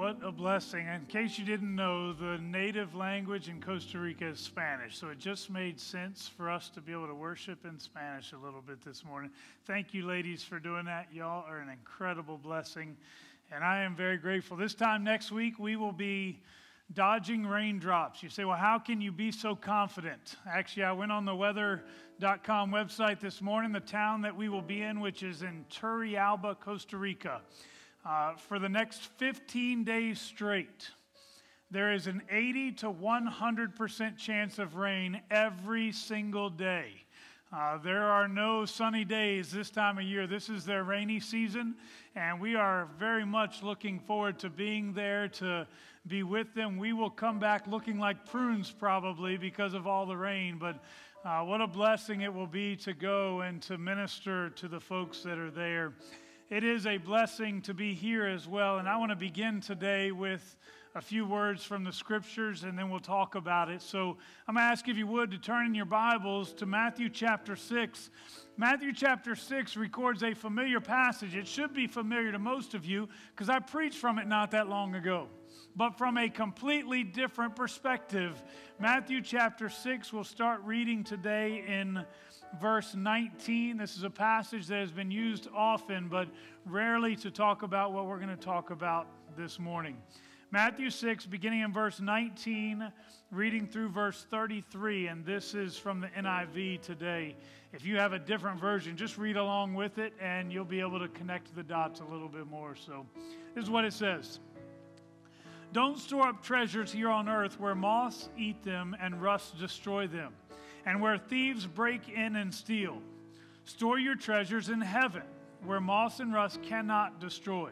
What 0.00 0.16
a 0.24 0.32
blessing. 0.32 0.86
In 0.86 1.04
case 1.08 1.38
you 1.38 1.44
didn't 1.44 1.76
know, 1.76 2.14
the 2.14 2.38
native 2.38 2.94
language 2.94 3.50
in 3.50 3.60
Costa 3.60 3.98
Rica 3.98 4.28
is 4.28 4.40
Spanish. 4.40 4.96
So 4.96 5.08
it 5.08 5.18
just 5.18 5.50
made 5.50 5.78
sense 5.78 6.26
for 6.26 6.48
us 6.48 6.70
to 6.70 6.80
be 6.80 6.90
able 6.90 7.08
to 7.08 7.14
worship 7.14 7.66
in 7.66 7.78
Spanish 7.78 8.32
a 8.32 8.38
little 8.38 8.62
bit 8.62 8.82
this 8.82 9.04
morning. 9.04 9.30
Thank 9.66 9.92
you, 9.92 10.06
ladies, 10.06 10.42
for 10.42 10.58
doing 10.58 10.86
that. 10.86 11.08
Y'all 11.12 11.44
are 11.46 11.58
an 11.58 11.68
incredible 11.68 12.38
blessing. 12.38 12.96
And 13.52 13.62
I 13.62 13.82
am 13.82 13.94
very 13.94 14.16
grateful. 14.16 14.56
This 14.56 14.72
time 14.72 15.04
next 15.04 15.32
week, 15.32 15.58
we 15.58 15.76
will 15.76 15.92
be 15.92 16.40
dodging 16.94 17.46
raindrops. 17.46 18.22
You 18.22 18.30
say, 18.30 18.46
well, 18.46 18.56
how 18.56 18.78
can 18.78 19.02
you 19.02 19.12
be 19.12 19.30
so 19.30 19.54
confident? 19.54 20.36
Actually, 20.48 20.84
I 20.84 20.92
went 20.92 21.12
on 21.12 21.26
the 21.26 21.36
weather.com 21.36 22.70
website 22.70 23.20
this 23.20 23.42
morning, 23.42 23.70
the 23.70 23.80
town 23.80 24.22
that 24.22 24.34
we 24.34 24.48
will 24.48 24.62
be 24.62 24.80
in, 24.80 25.00
which 25.00 25.22
is 25.22 25.42
in 25.42 25.66
Turrialba, 25.70 26.58
Costa 26.58 26.96
Rica 26.96 27.42
uh, 28.04 28.34
for 28.36 28.58
the 28.58 28.68
next 28.68 29.06
15 29.18 29.84
days 29.84 30.20
straight. 30.20 30.90
There 31.70 31.92
is 31.92 32.06
an 32.06 32.22
80 32.30 32.72
to 32.72 32.86
100% 32.92 34.16
chance 34.16 34.58
of 34.58 34.74
rain 34.74 35.20
every 35.30 35.92
single 35.92 36.50
day. 36.50 37.04
Uh, 37.52 37.78
there 37.78 38.04
are 38.04 38.28
no 38.28 38.64
sunny 38.64 39.04
days 39.04 39.50
this 39.50 39.70
time 39.70 39.98
of 39.98 40.04
year. 40.04 40.26
This 40.26 40.48
is 40.48 40.64
their 40.64 40.84
rainy 40.84 41.18
season, 41.18 41.74
and 42.14 42.40
we 42.40 42.54
are 42.54 42.88
very 42.98 43.24
much 43.24 43.62
looking 43.62 43.98
forward 43.98 44.38
to 44.38 44.50
being 44.50 44.92
there 44.92 45.28
to 45.28 45.66
be 46.06 46.22
with 46.22 46.54
them. 46.54 46.78
We 46.78 46.92
will 46.92 47.10
come 47.10 47.40
back 47.40 47.66
looking 47.66 47.98
like 47.98 48.24
prunes 48.24 48.70
probably 48.70 49.36
because 49.36 49.74
of 49.74 49.86
all 49.86 50.06
the 50.06 50.16
rain, 50.16 50.58
but 50.58 50.82
uh, 51.24 51.40
what 51.40 51.60
a 51.60 51.66
blessing 51.66 52.20
it 52.20 52.32
will 52.32 52.46
be 52.46 52.76
to 52.76 52.94
go 52.94 53.40
and 53.40 53.60
to 53.62 53.76
minister 53.76 54.50
to 54.50 54.68
the 54.68 54.80
folks 54.80 55.22
that 55.22 55.36
are 55.36 55.50
there. 55.50 55.92
It 56.50 56.64
is 56.64 56.84
a 56.84 56.96
blessing 56.96 57.62
to 57.62 57.74
be 57.74 57.94
here 57.94 58.26
as 58.26 58.48
well. 58.48 58.78
And 58.78 58.88
I 58.88 58.96
want 58.96 59.10
to 59.10 59.16
begin 59.16 59.60
today 59.60 60.10
with 60.10 60.56
a 60.96 61.00
few 61.00 61.24
words 61.24 61.62
from 61.62 61.84
the 61.84 61.92
scriptures 61.92 62.64
and 62.64 62.76
then 62.76 62.90
we'll 62.90 62.98
talk 62.98 63.36
about 63.36 63.70
it. 63.70 63.80
So 63.80 64.16
I'm 64.48 64.56
going 64.56 64.66
to 64.66 64.72
ask 64.72 64.88
if 64.88 64.96
you 64.96 65.06
would 65.06 65.30
to 65.30 65.38
turn 65.38 65.66
in 65.66 65.76
your 65.76 65.84
Bibles 65.84 66.52
to 66.54 66.66
Matthew 66.66 67.08
chapter 67.08 67.54
6. 67.54 68.10
Matthew 68.56 68.92
chapter 68.92 69.36
6 69.36 69.76
records 69.76 70.24
a 70.24 70.34
familiar 70.34 70.80
passage. 70.80 71.36
It 71.36 71.46
should 71.46 71.72
be 71.72 71.86
familiar 71.86 72.32
to 72.32 72.40
most 72.40 72.74
of 72.74 72.84
you 72.84 73.08
because 73.32 73.48
I 73.48 73.60
preached 73.60 73.98
from 73.98 74.18
it 74.18 74.26
not 74.26 74.50
that 74.50 74.68
long 74.68 74.96
ago. 74.96 75.28
But 75.76 75.98
from 75.98 76.18
a 76.18 76.28
completely 76.28 77.04
different 77.04 77.54
perspective. 77.54 78.42
Matthew 78.80 79.22
chapter 79.22 79.68
6, 79.68 80.12
we'll 80.12 80.24
start 80.24 80.62
reading 80.64 81.04
today 81.04 81.64
in 81.64 82.04
verse 82.60 82.94
19. 82.94 83.76
This 83.76 83.96
is 83.96 84.02
a 84.02 84.10
passage 84.10 84.66
that 84.68 84.78
has 84.78 84.90
been 84.90 85.10
used 85.10 85.48
often, 85.54 86.08
but 86.08 86.28
rarely 86.66 87.16
to 87.16 87.30
talk 87.30 87.62
about 87.62 87.92
what 87.92 88.06
we're 88.06 88.18
going 88.18 88.36
to 88.36 88.36
talk 88.36 88.70
about 88.70 89.06
this 89.36 89.58
morning. 89.58 89.96
Matthew 90.50 90.90
6, 90.90 91.26
beginning 91.26 91.60
in 91.60 91.72
verse 91.72 92.00
19, 92.00 92.92
reading 93.30 93.68
through 93.68 93.90
verse 93.90 94.26
33, 94.30 95.06
and 95.06 95.24
this 95.24 95.54
is 95.54 95.76
from 95.76 96.00
the 96.00 96.08
NIV 96.08 96.80
today. 96.82 97.36
If 97.72 97.84
you 97.84 97.96
have 97.98 98.12
a 98.12 98.18
different 98.18 98.60
version, 98.60 98.96
just 98.96 99.16
read 99.16 99.36
along 99.36 99.74
with 99.74 99.98
it 99.98 100.12
and 100.20 100.52
you'll 100.52 100.64
be 100.64 100.80
able 100.80 100.98
to 100.98 101.08
connect 101.08 101.54
the 101.54 101.62
dots 101.62 102.00
a 102.00 102.04
little 102.04 102.28
bit 102.28 102.48
more. 102.48 102.74
So, 102.74 103.06
this 103.54 103.62
is 103.62 103.70
what 103.70 103.84
it 103.84 103.92
says 103.92 104.40
Don't 105.72 105.98
store 105.98 106.26
up 106.26 106.42
treasures 106.42 106.90
here 106.90 107.10
on 107.10 107.28
earth 107.28 107.60
where 107.60 107.76
moths 107.76 108.28
eat 108.36 108.64
them 108.64 108.96
and 109.00 109.22
rust 109.22 109.56
destroy 109.56 110.08
them 110.08 110.32
and 110.86 111.00
where 111.00 111.18
thieves 111.18 111.66
break 111.66 112.08
in 112.08 112.36
and 112.36 112.52
steal. 112.52 112.98
Store 113.64 113.98
your 113.98 114.14
treasures 114.16 114.68
in 114.68 114.80
heaven, 114.80 115.22
where 115.64 115.80
moss 115.80 116.20
and 116.20 116.32
rust 116.32 116.62
cannot 116.62 117.20
destroy, 117.20 117.70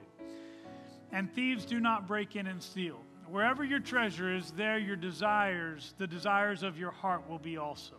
and 1.12 1.32
thieves 1.34 1.64
do 1.64 1.80
not 1.80 2.06
break 2.06 2.36
in 2.36 2.46
and 2.46 2.62
steal. 2.62 3.00
Wherever 3.30 3.64
your 3.64 3.80
treasure 3.80 4.34
is, 4.34 4.50
there 4.52 4.78
your 4.78 4.96
desires, 4.96 5.94
the 5.98 6.06
desires 6.06 6.62
of 6.62 6.78
your 6.78 6.90
heart, 6.90 7.28
will 7.28 7.38
be 7.38 7.58
also. 7.58 7.94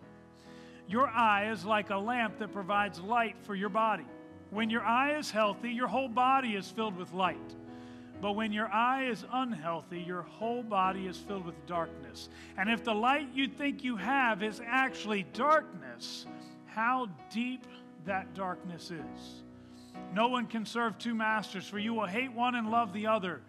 Your 0.87 1.07
eye 1.07 1.51
is 1.51 1.65
like 1.65 1.91
a 1.91 1.97
lamp 1.97 2.39
that 2.39 2.51
provides 2.51 2.99
light 2.99 3.35
for 3.43 3.53
your 3.53 3.69
body. 3.69 4.07
When 4.49 4.71
your 4.71 4.83
eye 4.83 5.17
is 5.17 5.29
healthy, 5.29 5.69
your 5.69 5.87
whole 5.87 6.07
body 6.07 6.55
is 6.55 6.69
filled 6.71 6.97
with 6.97 7.13
light. 7.13 7.55
But 8.21 8.33
when 8.33 8.51
your 8.51 8.67
eye 8.67 9.05
is 9.05 9.23
unhealthy, 9.31 10.01
your 10.01 10.23
whole 10.23 10.61
body 10.61 11.07
is 11.07 11.17
filled 11.17 11.45
with 11.45 11.65
darkness. 11.65 12.29
And 12.57 12.69
if 12.69 12.83
the 12.83 12.93
light 12.93 13.29
you 13.33 13.47
think 13.47 13.83
you 13.83 13.95
have 13.95 14.43
is 14.43 14.61
actually 14.65 15.23
darkness, 15.33 16.25
how 16.65 17.07
deep 17.31 17.65
that 18.05 18.33
darkness 18.33 18.91
is. 18.91 19.43
No 20.13 20.27
one 20.27 20.47
can 20.47 20.65
serve 20.65 20.97
two 20.97 21.15
masters, 21.15 21.67
for 21.67 21.79
you 21.79 21.93
will 21.93 22.07
hate 22.07 22.31
one 22.33 22.55
and 22.55 22.69
love 22.69 22.93
the 22.93 23.07
other. 23.07 23.41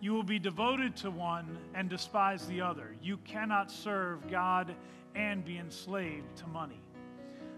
You 0.00 0.12
will 0.12 0.22
be 0.22 0.38
devoted 0.38 0.94
to 0.96 1.10
one 1.10 1.58
and 1.74 1.88
despise 1.88 2.46
the 2.46 2.60
other. 2.60 2.94
You 3.02 3.16
cannot 3.18 3.70
serve 3.70 4.30
God 4.30 4.74
and 5.14 5.44
be 5.44 5.58
enslaved 5.58 6.36
to 6.36 6.46
money. 6.46 6.80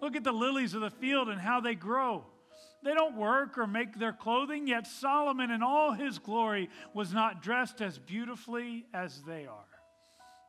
Look 0.00 0.16
at 0.16 0.24
the 0.24 0.32
lilies 0.32 0.74
of 0.74 0.80
the 0.80 0.90
field 0.90 1.28
and 1.28 1.40
how 1.40 1.60
they 1.60 1.74
grow. 1.74 2.24
They 2.82 2.94
don't 2.94 3.16
work 3.16 3.58
or 3.58 3.66
make 3.66 3.98
their 3.98 4.12
clothing, 4.12 4.68
yet 4.68 4.86
Solomon 4.86 5.50
in 5.50 5.62
all 5.62 5.92
his 5.92 6.18
glory 6.18 6.70
was 6.94 7.12
not 7.12 7.42
dressed 7.42 7.80
as 7.80 7.98
beautifully 7.98 8.86
as 8.94 9.22
they 9.22 9.46
are. 9.46 9.64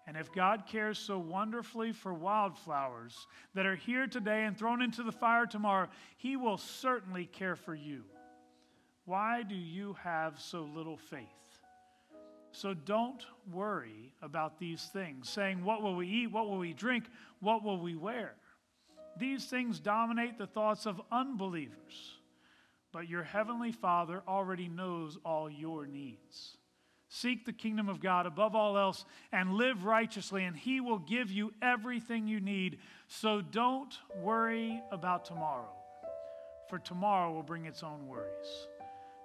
And 0.05 0.17
if 0.17 0.31
God 0.31 0.63
cares 0.67 0.97
so 0.97 1.19
wonderfully 1.19 1.91
for 1.91 2.13
wildflowers 2.13 3.27
that 3.53 3.65
are 3.65 3.75
here 3.75 4.07
today 4.07 4.45
and 4.45 4.57
thrown 4.57 4.81
into 4.81 5.03
the 5.03 5.11
fire 5.11 5.45
tomorrow, 5.45 5.87
he 6.17 6.35
will 6.35 6.57
certainly 6.57 7.25
care 7.25 7.55
for 7.55 7.75
you. 7.75 8.03
Why 9.05 9.43
do 9.43 9.55
you 9.55 9.95
have 10.03 10.39
so 10.39 10.69
little 10.75 10.97
faith? 10.97 11.27
So 12.51 12.73
don't 12.73 13.23
worry 13.51 14.13
about 14.21 14.59
these 14.59 14.83
things, 14.91 15.29
saying, 15.29 15.63
What 15.63 15.81
will 15.81 15.95
we 15.95 16.07
eat? 16.07 16.31
What 16.31 16.47
will 16.47 16.57
we 16.57 16.73
drink? 16.73 17.05
What 17.39 17.63
will 17.63 17.79
we 17.79 17.95
wear? 17.95 18.33
These 19.19 19.45
things 19.45 19.79
dominate 19.79 20.37
the 20.37 20.47
thoughts 20.47 20.85
of 20.85 21.01
unbelievers, 21.11 22.15
but 22.91 23.09
your 23.09 23.23
heavenly 23.23 23.71
Father 23.71 24.23
already 24.27 24.69
knows 24.69 25.17
all 25.25 25.49
your 25.49 25.85
needs. 25.85 26.55
Seek 27.09 27.45
the 27.45 27.53
kingdom 27.53 27.89
of 27.89 27.99
God 27.99 28.27
above 28.27 28.55
all 28.55 28.77
else 28.77 29.03
and 29.31 29.53
live 29.53 29.83
righteously, 29.83 30.45
and 30.45 30.55
He 30.55 30.79
will 30.79 30.99
give 30.99 31.31
you 31.31 31.53
everything 31.61 32.27
you 32.27 32.39
need. 32.39 32.77
So 33.07 33.41
don't 33.41 33.93
worry 34.21 34.81
about 34.91 35.25
tomorrow, 35.25 35.73
for 36.69 36.79
tomorrow 36.79 37.33
will 37.33 37.43
bring 37.43 37.65
its 37.65 37.83
own 37.83 38.07
worries. 38.07 38.67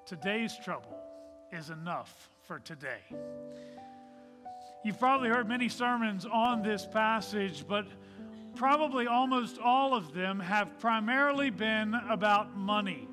Today's 0.06 0.56
trouble 0.64 0.98
is 1.52 1.70
enough 1.70 2.30
for 2.42 2.58
today. 2.58 3.00
You've 4.82 4.98
probably 4.98 5.28
heard 5.28 5.48
many 5.48 5.68
sermons 5.68 6.26
on 6.26 6.62
this 6.62 6.86
passage, 6.86 7.64
but 7.68 7.86
probably 8.54 9.06
almost 9.06 9.58
all 9.58 9.94
of 9.94 10.12
them 10.12 10.38
have 10.40 10.78
primarily 10.78 11.50
been 11.50 11.94
about 12.08 12.56
money. 12.56 13.08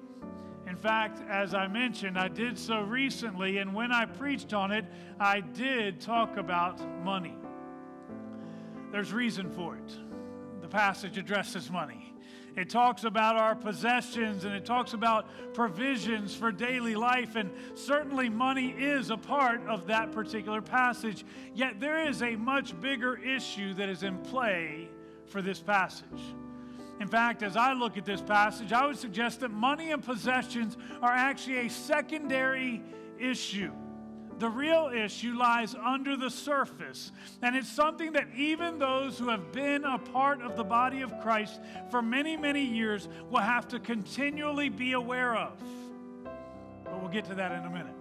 In 0.68 0.76
fact, 0.76 1.22
as 1.30 1.54
I 1.54 1.68
mentioned, 1.68 2.18
I 2.18 2.28
did 2.28 2.58
so 2.58 2.82
recently, 2.82 3.58
and 3.58 3.74
when 3.74 3.92
I 3.92 4.06
preached 4.06 4.54
on 4.54 4.72
it, 4.72 4.86
I 5.20 5.42
did 5.42 6.00
talk 6.00 6.38
about 6.38 6.80
money. 7.04 7.36
There's 8.92 9.12
reason 9.12 9.50
for 9.50 9.76
it. 9.76 9.98
The 10.62 10.68
passage 10.68 11.18
addresses 11.18 11.72
money. 11.72 12.14
It 12.56 12.70
talks 12.70 13.06
about 13.06 13.38
our 13.38 13.56
possessions 13.56 14.44
and 14.44 14.54
it 14.54 14.66
talks 14.66 14.94
about 14.94 15.28
provisions 15.54 16.36
for 16.36 16.52
daily 16.52 16.96
life, 16.96 17.36
and 17.36 17.50
certainly 17.76 18.30
money 18.30 18.72
is 18.72 19.10
a 19.10 19.18
part 19.18 19.66
of 19.68 19.88
that 19.88 20.12
particular 20.12 20.62
passage. 20.62 21.26
Yet 21.54 21.80
there 21.80 22.08
is 22.08 22.22
a 22.22 22.36
much 22.36 22.80
bigger 22.82 23.18
issue 23.18 23.74
that 23.76 23.90
is 23.90 24.04
in 24.04 24.18
play 24.20 24.90
for 25.32 25.42
this 25.42 25.60
passage. 25.60 26.22
In 27.00 27.08
fact, 27.08 27.42
as 27.42 27.58
I 27.58 27.74
look 27.74 27.98
at 27.98 28.06
this 28.06 28.22
passage, 28.22 28.72
I 28.72 28.86
would 28.86 28.98
suggest 28.98 29.40
that 29.40 29.50
money 29.50 29.92
and 29.92 30.04
possessions 30.04 30.78
are 31.02 31.12
actually 31.12 31.66
a 31.66 31.70
secondary 31.70 32.84
issue. 33.18 33.72
The 34.38 34.50
real 34.50 34.92
issue 34.94 35.34
lies 35.34 35.76
under 35.76 36.18
the 36.18 36.30
surface, 36.30 37.12
and 37.42 37.56
it's 37.56 37.70
something 37.70 38.14
that 38.14 38.28
even 38.36 38.80
those 38.80 39.18
who 39.18 39.30
have 39.30 39.52
been 39.52 39.84
a 39.84 40.00
part 40.00 40.42
of 40.42 40.58
the 40.58 40.64
body 40.64 41.02
of 41.02 41.20
Christ 41.22 41.60
for 41.90 42.02
many, 42.02 42.38
many 42.38 42.64
years 42.64 43.08
will 43.30 43.40
have 43.40 43.68
to 43.70 43.80
continually 43.80 44.70
be 44.70 44.94
aware 44.94 45.36
of. 45.36 45.54
But 46.84 47.00
we'll 47.00 47.12
get 47.12 47.26
to 47.26 47.36
that 47.36 47.52
in 47.52 47.66
a 47.66 47.70
minute. 47.70 47.94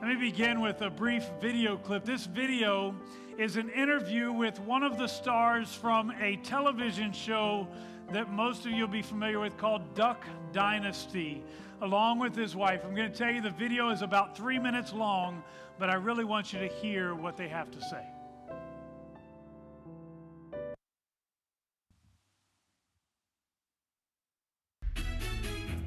Let 0.00 0.08
me 0.08 0.16
begin 0.16 0.60
with 0.60 0.82
a 0.82 0.90
brief 0.90 1.24
video 1.40 1.76
clip. 1.76 2.04
This 2.04 2.26
video 2.26 2.94
is 3.38 3.56
an 3.56 3.70
interview 3.70 4.30
with 4.32 4.60
one 4.60 4.82
of 4.82 4.98
the 4.98 5.06
stars 5.06 5.74
from 5.74 6.10
a 6.20 6.36
television 6.36 7.12
show 7.12 7.66
that 8.12 8.30
most 8.32 8.66
of 8.66 8.72
you 8.72 8.82
will 8.82 8.92
be 8.92 9.02
familiar 9.02 9.40
with 9.40 9.56
called 9.56 9.94
Duck 9.94 10.24
Dynasty, 10.52 11.42
along 11.80 12.18
with 12.18 12.36
his 12.36 12.54
wife. 12.54 12.82
I'm 12.84 12.94
going 12.94 13.10
to 13.10 13.16
tell 13.16 13.32
you 13.32 13.40
the 13.40 13.50
video 13.50 13.88
is 13.90 14.02
about 14.02 14.36
three 14.36 14.58
minutes 14.58 14.92
long, 14.92 15.42
but 15.78 15.88
I 15.88 15.94
really 15.94 16.24
want 16.24 16.52
you 16.52 16.60
to 16.60 16.68
hear 16.68 17.14
what 17.14 17.36
they 17.36 17.48
have 17.48 17.70
to 17.70 17.80
say. 17.80 18.06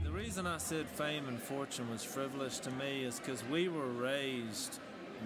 The 0.03 0.11
reason 0.11 0.47
I 0.47 0.57
said 0.57 0.87
fame 0.89 1.27
and 1.27 1.39
fortune 1.39 1.89
was 1.91 2.03
frivolous 2.03 2.59
to 2.59 2.71
me 2.71 3.03
is 3.03 3.19
because 3.19 3.43
we 3.45 3.67
were 3.69 3.87
raised 3.87 4.79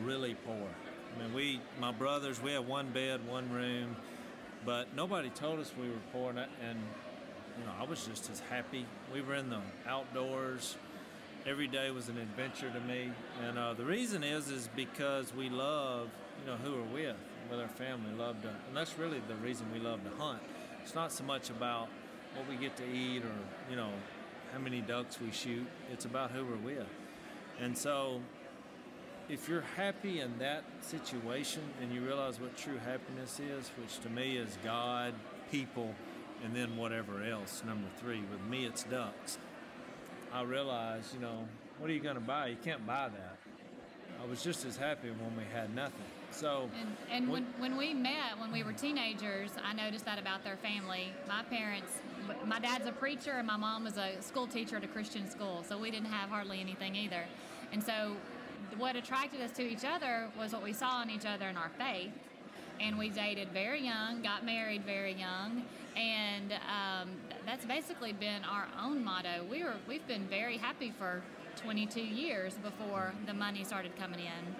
really 0.03 0.35
poor. 0.45 0.67
I 1.15 1.21
mean, 1.21 1.33
we, 1.33 1.61
my 1.79 1.91
brothers, 1.91 2.41
we 2.41 2.51
had 2.51 2.67
one 2.67 2.89
bed, 2.89 3.27
one 3.27 3.51
room, 3.51 3.95
but 4.65 4.93
nobody 4.95 5.29
told 5.29 5.59
us 5.59 5.71
we 5.79 5.89
were 5.89 5.95
poor. 6.11 6.29
And, 6.29 6.39
and 6.39 6.79
you 7.57 7.65
know, 7.65 7.71
I 7.79 7.83
was 7.83 8.05
just 8.05 8.29
as 8.29 8.39
happy. 8.39 8.85
We 9.13 9.21
were 9.21 9.35
in 9.35 9.49
the 9.49 9.61
outdoors. 9.87 10.77
Every 11.45 11.67
day 11.67 11.91
was 11.91 12.09
an 12.09 12.17
adventure 12.17 12.69
to 12.69 12.79
me. 12.81 13.11
And 13.45 13.57
uh, 13.57 13.73
the 13.73 13.85
reason 13.85 14.23
is, 14.23 14.49
is 14.49 14.69
because 14.75 15.33
we 15.33 15.49
love, 15.49 16.09
you 16.41 16.51
know, 16.51 16.57
who 16.57 16.73
we're 16.73 17.03
with, 17.03 17.15
with 17.49 17.59
our 17.59 17.67
family. 17.67 18.11
Love 18.17 18.41
to, 18.43 18.49
and 18.49 18.75
that's 18.75 18.97
really 18.97 19.21
the 19.27 19.35
reason 19.35 19.65
we 19.73 19.79
love 19.79 20.03
to 20.03 20.23
hunt. 20.23 20.41
It's 20.83 20.95
not 20.95 21.11
so 21.11 21.23
much 21.23 21.49
about 21.49 21.87
what 22.35 22.47
we 22.47 22.55
get 22.55 22.75
to 22.77 22.83
eat 22.89 23.23
or, 23.23 23.35
you 23.69 23.75
know, 23.75 23.89
how 24.53 24.59
many 24.59 24.81
ducks 24.81 25.19
we 25.19 25.31
shoot. 25.31 25.67
It's 25.91 26.05
about 26.05 26.31
who 26.31 26.45
we're 26.45 26.57
with. 26.57 26.87
And 27.59 27.77
so, 27.77 28.21
if 29.29 29.47
you're 29.47 29.63
happy 29.77 30.19
in 30.19 30.39
that 30.39 30.63
situation 30.81 31.61
and 31.81 31.93
you 31.93 32.01
realize 32.01 32.39
what 32.39 32.57
true 32.57 32.77
happiness 32.79 33.39
is, 33.39 33.69
which 33.79 33.99
to 33.99 34.09
me 34.09 34.37
is 34.37 34.57
God, 34.63 35.13
people, 35.51 35.93
and 36.43 36.55
then 36.55 36.75
whatever 36.75 37.23
else, 37.23 37.61
number 37.65 37.87
three, 37.97 38.21
with 38.31 38.43
me 38.49 38.65
it's 38.65 38.83
ducks. 38.83 39.37
I 40.33 40.41
realize, 40.43 41.11
you 41.13 41.19
know, 41.19 41.47
what 41.77 41.89
are 41.89 41.93
you 41.93 41.99
going 41.99 42.15
to 42.15 42.21
buy? 42.21 42.47
You 42.47 42.57
can't 42.63 42.85
buy 42.85 43.09
that. 43.09 43.37
I 44.21 44.25
was 44.27 44.43
just 44.43 44.65
as 44.65 44.75
happy 44.75 45.09
when 45.09 45.37
we 45.37 45.43
had 45.53 45.73
nothing. 45.73 46.05
So, 46.31 46.69
and, 46.79 46.97
and 47.09 47.31
when, 47.31 47.45
when 47.57 47.77
we 47.77 47.93
met, 47.93 48.37
when 48.39 48.51
we 48.51 48.63
were 48.63 48.73
teenagers, 48.73 49.51
I 49.63 49.73
noticed 49.73 50.05
that 50.05 50.19
about 50.19 50.43
their 50.43 50.57
family. 50.57 51.13
My 51.27 51.43
parents, 51.43 51.99
my 52.45 52.59
dad's 52.59 52.85
a 52.85 52.91
preacher, 52.91 53.31
and 53.31 53.47
my 53.47 53.57
mom 53.57 53.83
was 53.83 53.97
a 53.97 54.21
school 54.21 54.45
teacher 54.45 54.77
at 54.77 54.83
a 54.83 54.87
Christian 54.87 55.29
school, 55.29 55.63
so 55.67 55.77
we 55.77 55.89
didn't 55.89 56.11
have 56.11 56.29
hardly 56.29 56.59
anything 56.59 56.95
either. 56.95 57.23
And 57.71 57.83
so, 57.83 58.15
what 58.79 58.95
attracted 58.95 59.41
us 59.41 59.51
to 59.51 59.61
each 59.61 59.83
other 59.83 60.29
was 60.39 60.53
what 60.53 60.63
we 60.63 60.71
saw 60.71 61.03
in 61.03 61.09
each 61.09 61.25
other 61.25 61.47
in 61.47 61.57
our 61.57 61.69
faith. 61.77 62.11
And 62.79 62.97
we 62.97 63.09
dated 63.09 63.49
very 63.49 63.83
young, 63.83 64.21
got 64.21 64.45
married 64.45 64.85
very 64.85 65.13
young, 65.13 65.63
and 65.97 66.53
um, 66.53 67.09
that's 67.45 67.65
basically 67.65 68.13
been 68.13 68.41
our 68.45 68.69
own 68.81 69.03
motto. 69.03 69.43
We 69.51 69.65
were 69.65 69.75
we've 69.85 70.07
been 70.07 70.25
very 70.29 70.55
happy 70.57 70.93
for 70.97 71.21
22 71.57 71.99
years 71.99 72.53
before 72.53 73.13
the 73.25 73.33
money 73.33 73.65
started 73.65 73.97
coming 73.97 74.21
in. 74.21 74.55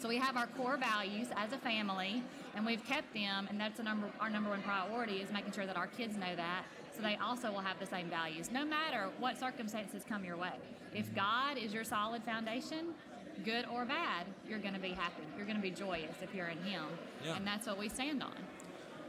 So 0.00 0.08
we 0.08 0.16
have 0.18 0.36
our 0.36 0.46
core 0.46 0.76
values 0.76 1.26
as 1.36 1.52
a 1.52 1.58
family, 1.58 2.22
and 2.54 2.64
we've 2.64 2.84
kept 2.86 3.12
them, 3.12 3.48
and 3.50 3.60
that's 3.60 3.80
number, 3.80 4.06
our 4.20 4.30
number 4.30 4.48
one 4.48 4.62
priority 4.62 5.16
is 5.16 5.30
making 5.32 5.52
sure 5.52 5.66
that 5.66 5.76
our 5.76 5.88
kids 5.88 6.16
know 6.16 6.34
that, 6.36 6.64
so 6.96 7.02
they 7.02 7.16
also 7.16 7.50
will 7.50 7.60
have 7.60 7.78
the 7.78 7.86
same 7.86 8.08
values, 8.08 8.50
no 8.50 8.64
matter 8.64 9.08
what 9.18 9.38
circumstances 9.38 10.02
come 10.08 10.24
your 10.24 10.36
way. 10.36 10.52
If 10.94 11.14
God 11.14 11.58
is 11.58 11.74
your 11.74 11.84
solid 11.84 12.22
foundation, 12.24 12.94
good 13.40 13.66
or 13.72 13.84
bad, 13.84 14.26
you're 14.48 14.58
going 14.58 14.74
to 14.74 14.80
be 14.80 14.90
happy. 14.90 15.22
You're 15.36 15.46
going 15.46 15.56
to 15.56 15.62
be 15.62 15.70
joyous 15.70 16.14
if 16.22 16.34
you're 16.34 16.48
in 16.48 16.58
Him, 16.58 16.84
yeah. 17.24 17.36
and 17.36 17.46
that's 17.46 17.66
what 17.66 17.78
we 17.78 17.88
stand 17.88 18.22
on. 18.22 18.34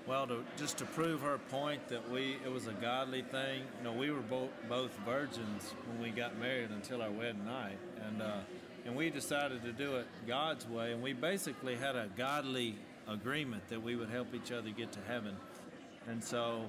Well, 0.07 0.25
to, 0.27 0.43
just 0.57 0.77
to 0.79 0.85
prove 0.85 1.21
her 1.21 1.37
point 1.37 1.87
that 1.89 2.09
we 2.09 2.37
it 2.43 2.51
was 2.51 2.67
a 2.67 2.73
godly 2.73 3.21
thing, 3.21 3.63
you 3.77 3.83
know, 3.83 3.93
we 3.93 4.09
were 4.09 4.21
both 4.21 4.49
both 4.67 4.91
virgins 5.05 5.73
when 5.87 6.01
we 6.01 6.09
got 6.09 6.39
married 6.39 6.71
until 6.71 7.01
our 7.01 7.11
wedding 7.11 7.45
night, 7.45 7.77
and 8.07 8.21
uh, 8.21 8.37
and 8.85 8.95
we 8.95 9.09
decided 9.09 9.63
to 9.63 9.71
do 9.71 9.97
it 9.97 10.07
God's 10.27 10.67
way, 10.67 10.91
and 10.91 11.03
we 11.03 11.13
basically 11.13 11.75
had 11.75 11.95
a 11.95 12.07
godly 12.17 12.77
agreement 13.07 13.67
that 13.69 13.81
we 13.81 13.95
would 13.95 14.09
help 14.09 14.33
each 14.33 14.51
other 14.51 14.69
get 14.69 14.91
to 14.93 14.99
heaven. 15.07 15.35
And 16.07 16.23
so, 16.23 16.63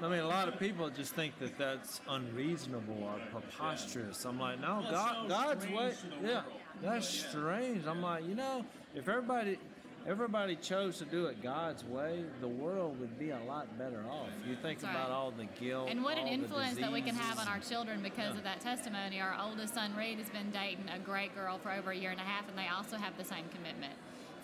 I 0.00 0.08
mean, 0.08 0.20
a 0.20 0.28
lot 0.28 0.48
of 0.48 0.58
people 0.58 0.88
just 0.90 1.14
think 1.14 1.38
that 1.40 1.58
that's 1.58 2.00
unreasonable 2.08 3.02
or 3.02 3.18
preposterous. 3.32 4.24
I'm 4.24 4.38
like, 4.38 4.60
no, 4.60 4.84
God, 4.90 5.28
God's 5.28 5.66
way, 5.68 5.92
yeah, 6.24 6.42
that's 6.80 7.08
strange. 7.08 7.86
I'm 7.86 8.00
like, 8.00 8.26
you 8.26 8.34
know, 8.34 8.64
if 8.94 9.08
everybody 9.08 9.58
everybody 10.06 10.54
chose 10.54 10.98
to 10.98 11.04
do 11.04 11.26
it 11.26 11.42
God's 11.42 11.84
way, 11.84 12.22
the 12.40 12.48
world 12.48 13.00
would 13.00 13.18
be 13.18 13.30
a 13.30 13.40
lot 13.48 13.76
better 13.76 14.04
off. 14.08 14.28
You 14.48 14.54
think 14.54 14.78
That's 14.78 14.94
about 14.94 15.10
all 15.10 15.32
the 15.32 15.46
guilt 15.60 15.88
and 15.90 16.04
what 16.04 16.16
an 16.16 16.28
influence 16.28 16.78
that 16.78 16.92
we 16.92 17.02
can 17.02 17.16
have 17.16 17.40
on 17.40 17.48
our 17.48 17.58
children 17.58 18.02
because 18.02 18.32
yeah. 18.32 18.38
of 18.38 18.44
that 18.44 18.60
testimony. 18.60 19.20
Our 19.20 19.36
oldest 19.42 19.74
son 19.74 19.96
Reed 19.96 20.18
has 20.18 20.30
been 20.30 20.50
dating 20.52 20.88
a 20.94 20.98
great 20.98 21.34
girl 21.34 21.58
for 21.58 21.72
over 21.72 21.90
a 21.90 21.96
year 21.96 22.12
and 22.12 22.20
a 22.20 22.24
half, 22.24 22.48
and 22.48 22.56
they 22.56 22.68
also 22.68 22.96
have 22.96 23.18
the 23.18 23.24
same 23.24 23.46
commitment. 23.54 23.94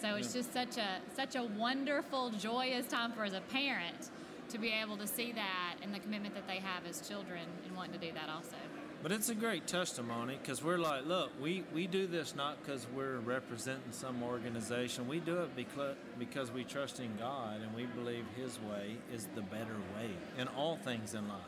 So 0.01 0.17
it's 0.17 0.35
yeah. 0.35 0.41
just 0.41 0.53
such 0.53 0.79
a 0.79 0.99
such 1.15 1.37
a 1.37 1.45
wonderful, 1.45 2.31
joyous 2.31 2.89
time 2.89 3.13
for 3.13 3.25
as 3.25 3.35
a 3.35 3.41
parent 3.41 4.11
to 4.53 4.59
be 4.59 4.71
able 4.71 4.99
to 4.99 5.07
see 5.07 5.33
that 5.33 5.77
and 5.83 5.95
the 5.95 5.99
commitment 5.99 6.35
that 6.35 6.47
they 6.47 6.59
have 6.59 6.87
as 6.87 7.07
children 7.09 7.41
and 7.67 7.75
wanting 7.75 7.99
to 7.99 8.07
do 8.07 8.13
that 8.13 8.29
also. 8.29 8.57
But 9.03 9.11
it's 9.11 9.31
a 9.31 9.35
great 9.35 9.67
testimony 9.67 10.39
because 10.41 10.63
we're 10.63 10.79
like, 10.79 11.07
look, 11.07 11.33
we, 11.41 11.65
we 11.75 11.87
do 11.87 12.07
this 12.07 12.37
not 12.37 12.63
because 12.63 12.87
we're 12.95 13.19
representing 13.19 13.91
some 13.91 14.23
organization. 14.23 15.09
We 15.09 15.21
do 15.21 15.39
it 15.39 15.57
because, 15.57 15.97
because 16.19 16.53
we 16.53 16.65
trust 16.65 17.01
in 17.01 17.17
God 17.17 17.63
and 17.63 17.75
we 17.75 17.87
believe 17.87 18.25
His 18.37 18.61
way 18.61 18.99
is 19.13 19.27
the 19.35 19.41
better 19.41 19.77
way 19.97 20.11
in 20.39 20.47
all 20.49 20.77
things 20.77 21.15
in 21.15 21.27
life. 21.29 21.41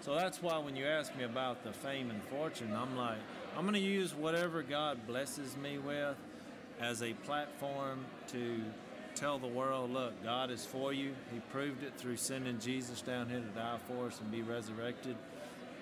So 0.00 0.14
that's 0.14 0.42
why 0.42 0.58
when 0.58 0.76
you 0.76 0.86
ask 0.86 1.14
me 1.16 1.24
about 1.24 1.62
the 1.62 1.72
fame 1.72 2.10
and 2.10 2.22
fortune, 2.24 2.74
I'm 2.74 2.96
like, 2.96 3.18
I'm 3.56 3.62
going 3.62 3.74
to 3.74 3.80
use 3.80 4.14
whatever 4.14 4.62
God 4.62 5.06
blesses 5.06 5.56
me 5.56 5.78
with 5.78 6.16
as 6.80 7.02
a 7.02 7.12
platform 7.12 8.04
to 8.28 8.60
tell 9.16 9.38
the 9.38 9.46
world, 9.46 9.90
look, 9.90 10.22
God 10.22 10.50
is 10.50 10.64
for 10.64 10.92
you. 10.92 11.14
He 11.32 11.40
proved 11.50 11.82
it 11.82 11.94
through 11.96 12.18
sending 12.18 12.58
Jesus 12.60 13.00
down 13.00 13.28
here 13.28 13.40
to 13.40 13.58
die 13.58 13.78
for 13.88 14.06
us 14.06 14.20
and 14.20 14.30
be 14.30 14.42
resurrected. 14.42 15.16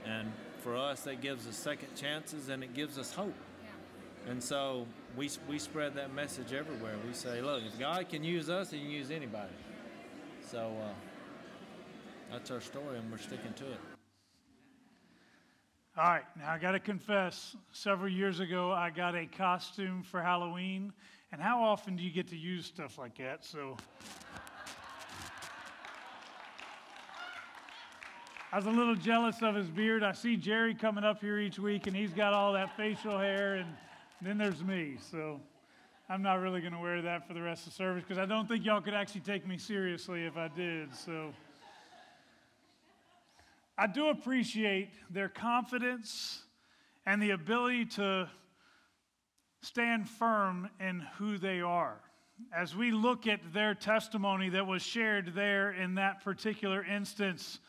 And 0.07 0.33
for 0.61 0.77
us, 0.77 1.01
that 1.03 1.21
gives 1.21 1.47
us 1.47 1.57
second 1.57 1.95
chances 1.97 2.49
and 2.49 2.63
it 2.63 2.75
gives 2.75 2.97
us 2.97 3.13
hope. 3.13 3.35
Yeah. 3.63 4.31
And 4.31 4.43
so 4.43 4.87
we, 5.17 5.29
we 5.49 5.59
spread 5.59 5.95
that 5.97 6.15
message 6.15 6.53
everywhere. 6.53 6.95
We 7.07 7.13
say, 7.13 7.43
look, 7.43 7.63
if 7.65 7.79
God 7.79 8.09
can 8.09 8.23
use 8.23 8.49
us, 8.49 8.71
He 8.71 8.79
can 8.79 8.91
use 8.91 9.11
anybody. 9.11 9.53
So 10.47 10.73
uh, 10.83 10.89
that's 12.31 12.51
our 12.51 12.61
story, 12.61 12.99
and 12.99 13.11
we're 13.11 13.19
sticking 13.19 13.53
to 13.55 13.65
it. 13.65 13.81
All 15.97 16.05
right, 16.05 16.25
now 16.39 16.53
I 16.53 16.59
got 16.59 16.73
to 16.73 16.81
confess, 16.81 17.57
several 17.73 18.11
years 18.11 18.41
ago 18.41 18.73
I 18.73 18.91
got 18.91 19.15
a 19.15 19.27
costume 19.27 20.03
for 20.03 20.21
Halloween. 20.21 20.93
And 21.35 21.43
how 21.43 21.65
often 21.65 21.97
do 21.97 22.05
you 22.05 22.13
get 22.13 22.29
to 22.29 22.37
use 22.37 22.65
stuff 22.65 22.97
like 22.97 23.19
that? 23.19 23.45
So 23.45 23.77
I 28.53 28.57
was 28.57 28.67
a 28.67 28.71
little 28.71 28.95
jealous 28.95 29.43
of 29.43 29.57
his 29.57 29.69
beard. 29.69 30.05
I 30.05 30.13
see 30.13 30.37
Jerry 30.37 30.77
coming 30.77 31.03
up 31.03 31.21
here 31.21 31.41
each 31.41 31.59
week, 31.59 31.89
and 31.89 31.97
he's 31.97 32.13
got 32.13 32.35
all 32.35 32.53
that 32.53 32.77
facial 32.77 33.19
hair, 33.19 33.57
and 33.57 33.67
then 34.23 34.39
there's 34.39 34.63
me. 34.63 34.97
So 35.11 35.41
I'm 36.09 36.23
not 36.23 36.35
really 36.35 36.61
going 36.61 36.73
to 36.73 36.79
wear 36.79 37.03
that 37.03 37.27
for 37.27 37.35
the 37.35 37.43
rest 37.43 37.67
of 37.67 37.73
the 37.73 37.79
service 37.79 38.05
because 38.07 38.19
I 38.19 38.27
don't 38.27 38.47
think 38.47 38.65
y'all 38.65 38.81
could 38.81 38.95
actually 38.95 39.23
take 39.23 39.45
me 39.45 39.59
seriously 39.59 40.27
if 40.27 40.37
I 40.37 40.47
did. 40.47 40.95
So 40.95 41.35
I 43.77 43.89
do 43.89 44.07
appreciate 44.11 44.91
their 45.11 45.31
confidence 45.31 46.45
and 47.07 47.21
the 47.21 47.31
ability 47.31 47.87
to 47.87 48.31
stand 49.65 50.09
firm 50.09 50.69
in 50.79 51.01
who 51.19 51.39
they 51.39 51.61
are. 51.61 52.01
As 52.55 52.77
we 52.77 52.91
look 52.91 53.27
at 53.27 53.41
their 53.53 53.75
testimony 53.75 54.49
that 54.51 54.67
was 54.67 54.83
shared 54.83 55.35
there 55.35 55.71
in 55.73 55.95
that 55.95 56.23
particular 56.23 56.85
instance, 56.85 57.61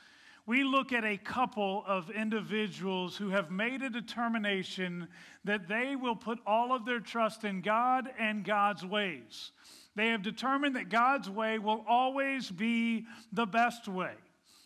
we 0.48 0.64
look 0.64 0.92
at 0.92 1.04
a 1.04 1.18
couple 1.18 1.84
of 1.88 2.10
individuals 2.10 3.16
who 3.16 3.30
have 3.30 3.50
made 3.50 3.82
a 3.82 3.90
determination 3.90 5.08
that 5.44 5.68
they 5.68 5.96
will 5.96 6.16
put 6.16 6.40
all 6.46 6.76
of 6.76 6.86
their 6.86 7.00
trust 7.00 7.44
in 7.44 7.62
God 7.62 8.10
and 8.20 8.44
God's 8.44 8.86
ways. 8.86 9.52
They 9.96 10.10
have 10.10 10.22
determined 10.22 10.76
that 10.76 10.90
God's 10.90 11.30
way 11.30 11.58
will 11.58 11.84
always 11.88 12.52
be 12.52 13.06
the 13.32 13.46
best 13.46 13.88
way. 13.88 14.14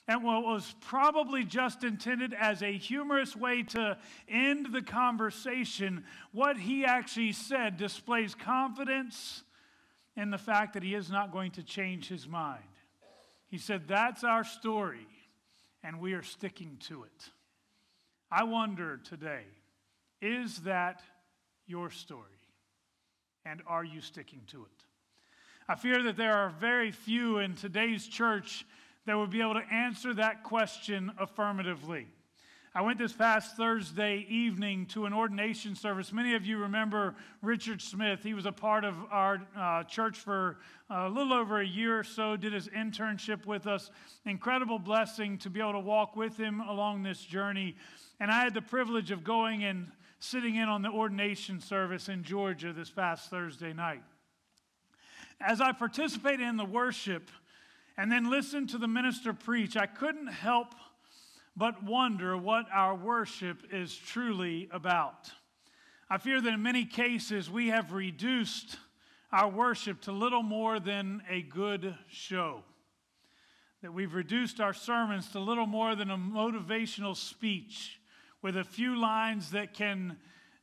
And 0.09 0.23
what 0.23 0.43
was 0.43 0.73
probably 0.81 1.43
just 1.43 1.83
intended 1.83 2.33
as 2.33 2.63
a 2.63 2.75
humorous 2.75 3.35
way 3.35 3.61
to 3.61 3.95
end 4.27 4.73
the 4.73 4.81
conversation, 4.81 6.03
what 6.31 6.57
he 6.57 6.83
actually 6.83 7.31
said 7.31 7.77
displays 7.77 8.33
confidence 8.33 9.43
in 10.17 10.31
the 10.31 10.39
fact 10.39 10.73
that 10.73 10.81
he 10.81 10.95
is 10.95 11.11
not 11.11 11.31
going 11.31 11.51
to 11.51 11.63
change 11.63 12.07
his 12.07 12.27
mind. 12.27 12.63
He 13.49 13.59
said, 13.59 13.87
That's 13.87 14.23
our 14.23 14.43
story 14.43 15.05
and 15.83 15.99
we 15.99 16.13
are 16.13 16.23
sticking 16.23 16.77
to 16.87 17.03
it. 17.03 17.29
I 18.31 18.45
wonder 18.45 18.97
today 18.97 19.43
is 20.23 20.61
that 20.61 21.03
your 21.67 21.91
story? 21.91 22.23
And 23.45 23.61
are 23.67 23.83
you 23.83 24.01
sticking 24.01 24.41
to 24.47 24.63
it? 24.63 24.83
I 25.67 25.75
fear 25.75 26.01
that 26.01 26.17
there 26.17 26.33
are 26.33 26.49
very 26.49 26.89
few 26.89 27.37
in 27.37 27.53
today's 27.53 28.07
church 28.07 28.65
that 29.09 29.17
would 29.17 29.31
be 29.31 29.41
able 29.41 29.55
to 29.55 29.73
answer 29.73 30.13
that 30.13 30.43
question 30.43 31.11
affirmatively. 31.17 32.05
I 32.75 32.83
went 32.83 32.99
this 32.99 33.11
past 33.11 33.57
Thursday 33.57 34.23
evening 34.29 34.85
to 34.89 35.07
an 35.07 35.13
ordination 35.13 35.73
service. 35.73 36.13
Many 36.13 36.35
of 36.35 36.45
you 36.45 36.59
remember 36.59 37.15
Richard 37.41 37.81
Smith. 37.81 38.21
He 38.21 38.35
was 38.35 38.45
a 38.45 38.51
part 38.51 38.85
of 38.85 38.93
our 39.09 39.41
uh, 39.57 39.81
church 39.85 40.19
for 40.19 40.59
a 40.91 41.09
little 41.09 41.33
over 41.33 41.59
a 41.59 41.65
year 41.65 41.97
or 41.97 42.03
so, 42.03 42.37
did 42.37 42.53
his 42.53 42.67
internship 42.67 43.47
with 43.47 43.65
us. 43.65 43.89
Incredible 44.27 44.77
blessing 44.77 45.39
to 45.39 45.49
be 45.49 45.59
able 45.59 45.71
to 45.71 45.79
walk 45.79 46.15
with 46.15 46.37
him 46.37 46.61
along 46.61 47.01
this 47.01 47.21
journey. 47.21 47.77
And 48.19 48.29
I 48.29 48.43
had 48.43 48.53
the 48.53 48.61
privilege 48.61 49.09
of 49.09 49.23
going 49.23 49.63
and 49.63 49.87
sitting 50.19 50.55
in 50.55 50.69
on 50.69 50.83
the 50.83 50.91
ordination 50.91 51.61
service 51.61 52.09
in 52.09 52.21
Georgia 52.21 52.73
this 52.73 52.91
past 52.91 53.31
Thursday 53.31 53.73
night. 53.73 54.03
As 55.41 55.61
I 55.61 55.71
participated 55.71 56.41
in 56.41 56.57
the 56.57 56.65
worship 56.65 57.31
and 57.99 58.09
then 58.09 58.29
listen 58.29 58.65
to 58.65 58.77
the 58.77 58.87
minister 58.87 59.33
preach, 59.33 59.75
I 59.75 59.85
couldn't 59.85 60.27
help 60.27 60.73
but 61.57 61.83
wonder 61.83 62.37
what 62.37 62.65
our 62.73 62.95
worship 62.95 63.57
is 63.73 63.93
truly 63.93 64.69
about. 64.71 65.29
I 66.09 66.17
fear 66.17 66.39
that 66.39 66.53
in 66.53 66.63
many 66.63 66.85
cases 66.85 67.51
we 67.51 67.67
have 67.67 67.91
reduced 67.91 68.77
our 69.33 69.49
worship 69.49 69.99
to 70.03 70.13
little 70.13 70.43
more 70.43 70.79
than 70.79 71.23
a 71.29 71.41
good 71.41 71.93
show. 72.09 72.63
That 73.81 73.93
we've 73.93 74.13
reduced 74.13 74.61
our 74.61 74.73
sermons 74.73 75.27
to 75.33 75.41
little 75.41 75.67
more 75.67 75.93
than 75.93 76.09
a 76.09 76.17
motivational 76.17 77.17
speech 77.17 77.99
with 78.41 78.55
a 78.55 78.63
few 78.63 78.97
lines 78.97 79.51
that 79.51 79.73
can 79.73 80.15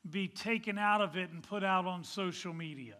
be 0.09 0.27
taken 0.27 0.79
out 0.79 1.03
of 1.03 1.19
it 1.19 1.29
and 1.29 1.43
put 1.43 1.63
out 1.63 1.85
on 1.85 2.03
social 2.03 2.55
media. 2.55 2.95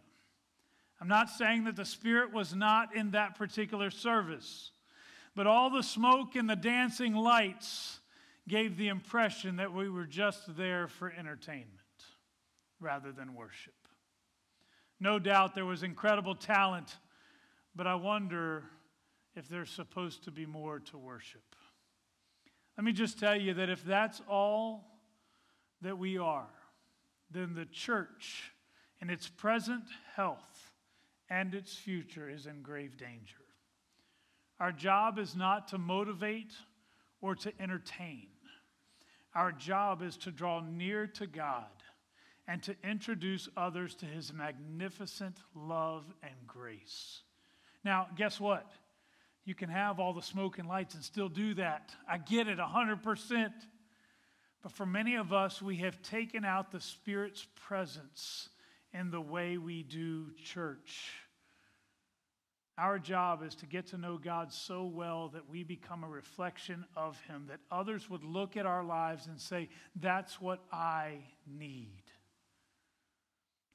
I'm 1.01 1.09
not 1.09 1.29
saying 1.29 1.65
that 1.65 1.77
the 1.77 1.85
Spirit 1.85 2.33
was 2.33 2.55
not 2.55 2.95
in 2.95 3.11
that 3.11 3.37
particular 3.37 3.91
service. 3.91 4.71
But 5.35 5.47
all 5.47 5.69
the 5.69 5.83
smoke 5.83 6.35
and 6.35 6.49
the 6.49 6.57
dancing 6.57 7.15
lights 7.15 8.01
gave 8.49 8.79
the 8.79 8.89
impression 8.89 9.57
that 9.57 9.73
we 9.73 9.91
were 9.91 10.07
just 10.07 10.57
there 10.57 10.89
for 10.89 11.13
entertainment 11.13 11.69
rather 12.81 13.13
than 13.13 13.35
worship. 13.35 13.75
No 14.99 15.19
doubt 15.19 15.55
there 15.55 15.67
was 15.67 15.83
incredible 15.83 16.35
talent, 16.35 16.97
but 17.75 17.87
I 17.87 17.97
wonder 17.97 18.65
if 19.35 19.47
there's 19.49 19.71
supposed 19.71 20.25
to 20.25 20.31
be 20.31 20.47
more 20.47 20.81
to 20.81 20.97
worship. 20.97 21.43
Let 22.79 22.85
me 22.85 22.93
just 22.93 23.19
tell 23.19 23.37
you 23.37 23.53
that 23.55 23.69
if 23.69 23.85
that's 23.85 24.23
all 24.29 24.87
that 25.83 25.99
we 25.99 26.17
are, 26.17 26.49
then 27.31 27.55
the 27.55 27.67
church 27.67 28.53
in 29.03 29.11
its 29.11 29.29
present 29.29 29.85
health 30.15 30.73
and 31.29 31.55
its 31.55 31.75
future 31.75 32.29
is 32.29 32.47
in 32.47 32.63
grave 32.63 32.97
danger. 32.97 33.37
Our 34.61 34.73
job 34.73 35.19
is 35.19 35.37
not 35.37 35.69
to 35.69 35.79
motivate 35.79 36.53
or 37.21 37.35
to 37.37 37.53
entertain. 37.61 38.29
Our 39.35 39.53
job 39.53 40.03
is 40.03 40.17
to 40.19 40.31
draw 40.31 40.61
near 40.61 41.07
to 41.09 41.27
God 41.27 41.65
and 42.49 42.63
to 42.63 42.77
introduce 42.85 43.49
others 43.57 43.95
to 43.97 44.07
his 44.07 44.33
magnificent 44.33 45.37
love 45.55 46.05
and 46.23 46.35
grace. 46.47 47.23
Now, 47.85 48.07
guess 48.17 48.41
what? 48.41 48.71
You 49.45 49.55
can 49.55 49.69
have 49.69 50.01
all 50.01 50.13
the 50.13 50.23
smoke 50.23 50.59
and 50.59 50.69
lights 50.69 50.95
and 50.95 51.05
still 51.05 51.29
do 51.29 51.55
that. 51.55 51.95
I 52.09 52.19
get 52.19 52.49
it 52.49 52.59
100%. 52.59 53.53
But 54.63 54.73
for 54.73 54.87
many 54.87 55.17
of 55.17 55.33
us, 55.33 55.61
we 55.61 55.77
have 55.77 56.03
taken 56.03 56.45
out 56.45 56.73
the 56.73 56.81
Spirit's 56.81 57.47
presence 57.55 58.49
in 58.99 59.11
the 59.11 59.21
way 59.21 59.59
we 59.59 59.83
do 59.83 60.27
church. 60.43 61.13
Our 62.79 62.99
job 62.99 63.43
is 63.43 63.55
to 63.57 63.67
get 63.67 63.87
to 63.89 63.99
know 63.99 64.19
God 64.19 64.53
so 64.53 64.85
well 64.85 65.29
that 65.29 65.49
we 65.49 65.63
become 65.63 66.05
a 66.05 66.09
reflection 66.09 66.85
of 66.95 67.19
Him, 67.23 67.47
that 67.49 67.61
others 67.71 68.11
would 68.11 68.23
look 68.23 68.57
at 68.57 68.67
our 68.67 68.85
lives 68.85 69.27
and 69.27 69.41
say, 69.41 69.71
That's 69.99 70.41
what 70.41 70.61
I 70.71 71.19
need. 71.47 72.03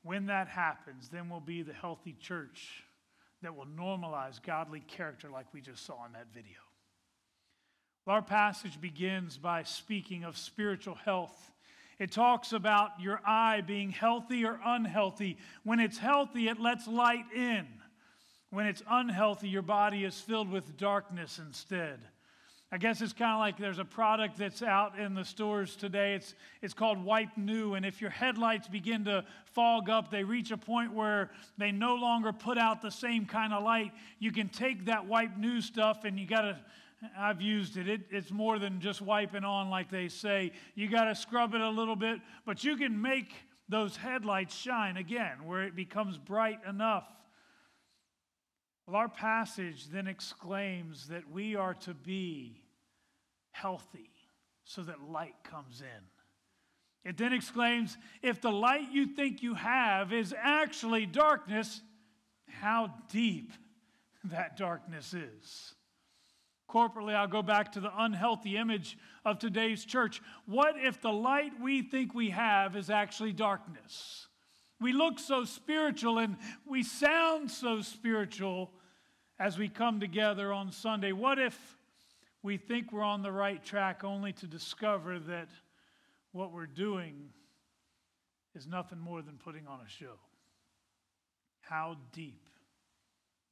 When 0.03 0.27
that 0.27 0.47
happens, 0.47 1.09
then 1.09 1.29
we'll 1.29 1.39
be 1.39 1.63
the 1.63 1.73
healthy 1.73 2.15
church 2.19 2.83
that 3.41 3.55
will 3.55 3.65
normalize 3.65 4.41
godly 4.41 4.81
character 4.81 5.29
like 5.29 5.47
we 5.51 5.61
just 5.61 5.85
saw 5.85 6.05
in 6.05 6.13
that 6.13 6.27
video. 6.33 6.59
Well, 8.05 8.15
our 8.15 8.21
passage 8.21 8.79
begins 8.79 9.37
by 9.37 9.63
speaking 9.63 10.23
of 10.23 10.37
spiritual 10.37 10.95
health. 10.95 11.51
It 12.01 12.11
talks 12.11 12.51
about 12.51 12.99
your 12.99 13.21
eye 13.27 13.61
being 13.61 13.91
healthy 13.91 14.43
or 14.43 14.59
unhealthy. 14.65 15.37
When 15.63 15.79
it's 15.79 15.99
healthy, 15.99 16.47
it 16.47 16.59
lets 16.59 16.87
light 16.87 17.25
in. 17.31 17.67
When 18.49 18.65
it's 18.65 18.81
unhealthy, 18.89 19.49
your 19.49 19.61
body 19.61 20.03
is 20.03 20.19
filled 20.19 20.49
with 20.49 20.77
darkness 20.77 21.37
instead. 21.37 21.99
I 22.71 22.79
guess 22.79 23.01
it's 23.01 23.13
kind 23.13 23.33
of 23.33 23.39
like 23.39 23.55
there's 23.59 23.77
a 23.77 23.85
product 23.85 24.39
that's 24.39 24.63
out 24.63 24.97
in 24.97 25.13
the 25.13 25.23
stores 25.23 25.75
today. 25.75 26.15
It's, 26.15 26.33
it's 26.63 26.73
called 26.73 27.05
Wipe 27.05 27.37
New. 27.37 27.75
And 27.75 27.85
if 27.85 28.01
your 28.01 28.09
headlights 28.09 28.67
begin 28.67 29.05
to 29.05 29.23
fog 29.45 29.87
up, 29.87 30.09
they 30.09 30.23
reach 30.23 30.49
a 30.49 30.57
point 30.57 30.95
where 30.95 31.29
they 31.59 31.71
no 31.71 31.93
longer 31.93 32.33
put 32.33 32.57
out 32.57 32.81
the 32.81 32.89
same 32.89 33.27
kind 33.27 33.53
of 33.53 33.61
light. 33.61 33.91
You 34.17 34.31
can 34.31 34.49
take 34.49 34.85
that 34.85 35.05
Wipe 35.05 35.37
New 35.37 35.61
stuff 35.61 36.03
and 36.03 36.19
you 36.19 36.25
got 36.25 36.41
to, 36.41 36.57
I've 37.17 37.41
used 37.41 37.77
it. 37.77 37.87
it. 37.87 38.01
It's 38.09 38.31
more 38.31 38.59
than 38.59 38.79
just 38.79 39.01
wiping 39.01 39.43
on, 39.43 39.69
like 39.69 39.89
they 39.89 40.07
say. 40.07 40.51
You 40.75 40.89
got 40.89 41.05
to 41.05 41.15
scrub 41.15 41.55
it 41.55 41.61
a 41.61 41.69
little 41.69 41.95
bit, 41.95 42.19
but 42.45 42.63
you 42.63 42.77
can 42.77 43.01
make 43.01 43.33
those 43.69 43.95
headlights 43.95 44.55
shine 44.55 44.97
again 44.97 45.45
where 45.45 45.63
it 45.63 45.75
becomes 45.75 46.17
bright 46.17 46.59
enough 46.67 47.05
well, 48.91 48.95
our 48.95 49.09
passage 49.09 49.87
then 49.87 50.07
exclaims 50.07 51.07
that 51.07 51.29
we 51.31 51.55
are 51.55 51.75
to 51.75 51.93
be 51.93 52.61
healthy 53.51 54.09
so 54.63 54.81
that 54.83 55.01
light 55.01 55.35
comes 55.43 55.81
in. 55.81 57.09
It 57.09 57.17
then 57.17 57.33
exclaims 57.33 57.97
if 58.21 58.41
the 58.41 58.51
light 58.51 58.91
you 58.91 59.07
think 59.07 59.41
you 59.41 59.55
have 59.55 60.13
is 60.13 60.35
actually 60.37 61.05
darkness, 61.05 61.81
how 62.47 62.93
deep 63.09 63.51
that 64.25 64.57
darkness 64.57 65.13
is. 65.13 65.73
Corporately, 66.71 67.13
I'll 67.13 67.27
go 67.27 67.41
back 67.41 67.73
to 67.73 67.81
the 67.81 67.91
unhealthy 67.97 68.55
image 68.55 68.97
of 69.25 69.39
today's 69.39 69.83
church. 69.83 70.21
What 70.45 70.75
if 70.77 71.01
the 71.01 71.11
light 71.11 71.51
we 71.59 71.81
think 71.81 72.13
we 72.13 72.29
have 72.29 72.77
is 72.77 72.89
actually 72.89 73.33
darkness? 73.33 74.27
We 74.79 74.93
look 74.93 75.19
so 75.19 75.43
spiritual 75.43 76.17
and 76.17 76.37
we 76.65 76.83
sound 76.83 77.51
so 77.51 77.81
spiritual 77.81 78.71
as 79.37 79.57
we 79.57 79.67
come 79.67 79.99
together 79.99 80.53
on 80.53 80.71
Sunday. 80.71 81.11
What 81.11 81.39
if 81.39 81.77
we 82.41 82.57
think 82.57 82.91
we're 82.91 83.03
on 83.03 83.21
the 83.21 83.31
right 83.31 83.63
track 83.63 84.03
only 84.03 84.31
to 84.33 84.47
discover 84.47 85.19
that 85.19 85.49
what 86.31 86.53
we're 86.53 86.67
doing 86.67 87.29
is 88.55 88.65
nothing 88.65 88.99
more 88.99 89.21
than 89.21 89.37
putting 89.37 89.67
on 89.67 89.81
a 89.85 89.89
show? 89.89 90.15
How 91.59 91.97
deep 92.13 92.49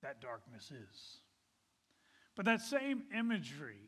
that 0.02 0.22
darkness 0.22 0.72
is. 0.72 1.20
But 2.40 2.46
that 2.46 2.62
same 2.62 3.04
imagery 3.14 3.82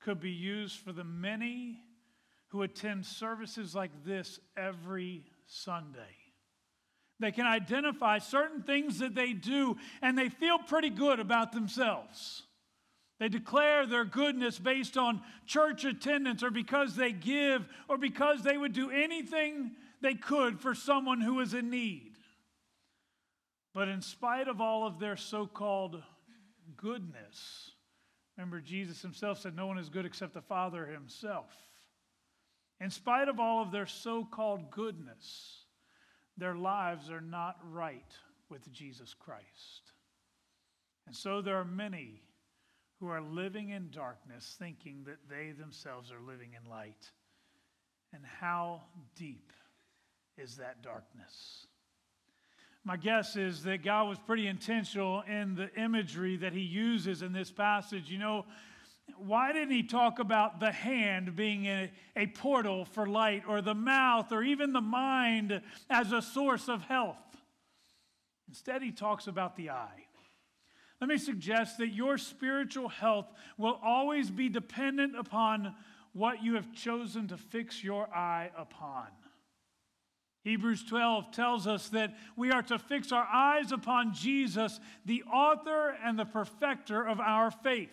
could 0.00 0.18
be 0.18 0.30
used 0.30 0.78
for 0.78 0.92
the 0.92 1.04
many 1.04 1.78
who 2.48 2.62
attend 2.62 3.04
services 3.04 3.74
like 3.74 3.90
this 4.02 4.40
every 4.56 5.24
Sunday. 5.44 6.16
They 7.20 7.32
can 7.32 7.44
identify 7.44 8.16
certain 8.16 8.62
things 8.62 9.00
that 9.00 9.14
they 9.14 9.34
do, 9.34 9.76
and 10.00 10.16
they 10.16 10.30
feel 10.30 10.56
pretty 10.56 10.88
good 10.88 11.20
about 11.20 11.52
themselves. 11.52 12.44
They 13.20 13.28
declare 13.28 13.84
their 13.84 14.06
goodness 14.06 14.58
based 14.58 14.96
on 14.96 15.20
church 15.44 15.84
attendance 15.84 16.42
or 16.42 16.50
because 16.50 16.96
they 16.96 17.12
give 17.12 17.68
or 17.90 17.98
because 17.98 18.40
they 18.42 18.56
would 18.56 18.72
do 18.72 18.90
anything 18.90 19.72
they 20.00 20.14
could 20.14 20.60
for 20.62 20.74
someone 20.74 21.20
who 21.20 21.40
is 21.40 21.52
in 21.52 21.68
need. 21.68 22.16
But 23.74 23.88
in 23.88 24.00
spite 24.00 24.48
of 24.48 24.62
all 24.62 24.86
of 24.86 24.98
their 24.98 25.18
so 25.18 25.46
called 25.46 26.02
goodness, 26.76 27.70
remember, 28.36 28.60
Jesus 28.60 29.02
himself 29.02 29.40
said, 29.40 29.54
No 29.54 29.66
one 29.66 29.78
is 29.78 29.88
good 29.88 30.06
except 30.06 30.34
the 30.34 30.42
Father 30.42 30.86
himself. 30.86 31.50
In 32.80 32.90
spite 32.90 33.28
of 33.28 33.40
all 33.40 33.62
of 33.62 33.72
their 33.72 33.86
so 33.86 34.24
called 34.24 34.70
goodness, 34.70 35.64
their 36.36 36.54
lives 36.54 37.10
are 37.10 37.20
not 37.20 37.56
right 37.70 38.12
with 38.50 38.70
Jesus 38.72 39.14
Christ. 39.14 39.92
And 41.06 41.16
so 41.16 41.40
there 41.40 41.56
are 41.56 41.64
many 41.64 42.22
who 43.00 43.08
are 43.08 43.20
living 43.20 43.70
in 43.70 43.90
darkness, 43.90 44.56
thinking 44.58 45.04
that 45.04 45.28
they 45.28 45.52
themselves 45.52 46.10
are 46.10 46.20
living 46.20 46.50
in 46.60 46.70
light. 46.70 47.10
And 48.12 48.22
how 48.40 48.82
deep 49.14 49.52
is 50.38 50.56
that 50.56 50.82
darkness? 50.82 51.66
My 52.86 52.96
guess 52.96 53.34
is 53.34 53.64
that 53.64 53.82
God 53.82 54.08
was 54.08 54.16
pretty 54.16 54.46
intentional 54.46 55.22
in 55.22 55.56
the 55.56 55.74
imagery 55.74 56.36
that 56.36 56.52
he 56.52 56.60
uses 56.60 57.20
in 57.20 57.32
this 57.32 57.50
passage. 57.50 58.08
You 58.08 58.18
know, 58.18 58.46
why 59.16 59.52
didn't 59.52 59.72
he 59.72 59.82
talk 59.82 60.20
about 60.20 60.60
the 60.60 60.70
hand 60.70 61.34
being 61.34 61.66
a, 61.66 61.90
a 62.14 62.28
portal 62.28 62.84
for 62.84 63.04
light, 63.04 63.42
or 63.48 63.60
the 63.60 63.74
mouth, 63.74 64.30
or 64.30 64.44
even 64.44 64.72
the 64.72 64.80
mind 64.80 65.60
as 65.90 66.12
a 66.12 66.22
source 66.22 66.68
of 66.68 66.82
health? 66.82 67.18
Instead, 68.46 68.82
he 68.82 68.92
talks 68.92 69.26
about 69.26 69.56
the 69.56 69.70
eye. 69.70 70.06
Let 71.00 71.08
me 71.08 71.18
suggest 71.18 71.78
that 71.78 71.88
your 71.88 72.18
spiritual 72.18 72.88
health 72.88 73.26
will 73.58 73.80
always 73.82 74.30
be 74.30 74.48
dependent 74.48 75.18
upon 75.18 75.74
what 76.12 76.40
you 76.40 76.54
have 76.54 76.72
chosen 76.72 77.26
to 77.28 77.36
fix 77.36 77.82
your 77.82 78.08
eye 78.14 78.52
upon. 78.56 79.08
Hebrews 80.46 80.84
12 80.84 81.32
tells 81.32 81.66
us 81.66 81.88
that 81.88 82.14
we 82.36 82.52
are 82.52 82.62
to 82.62 82.78
fix 82.78 83.10
our 83.10 83.26
eyes 83.26 83.72
upon 83.72 84.14
Jesus, 84.14 84.78
the 85.04 85.24
author 85.24 85.96
and 86.04 86.16
the 86.16 86.24
perfecter 86.24 87.04
of 87.04 87.18
our 87.18 87.50
faith. 87.50 87.90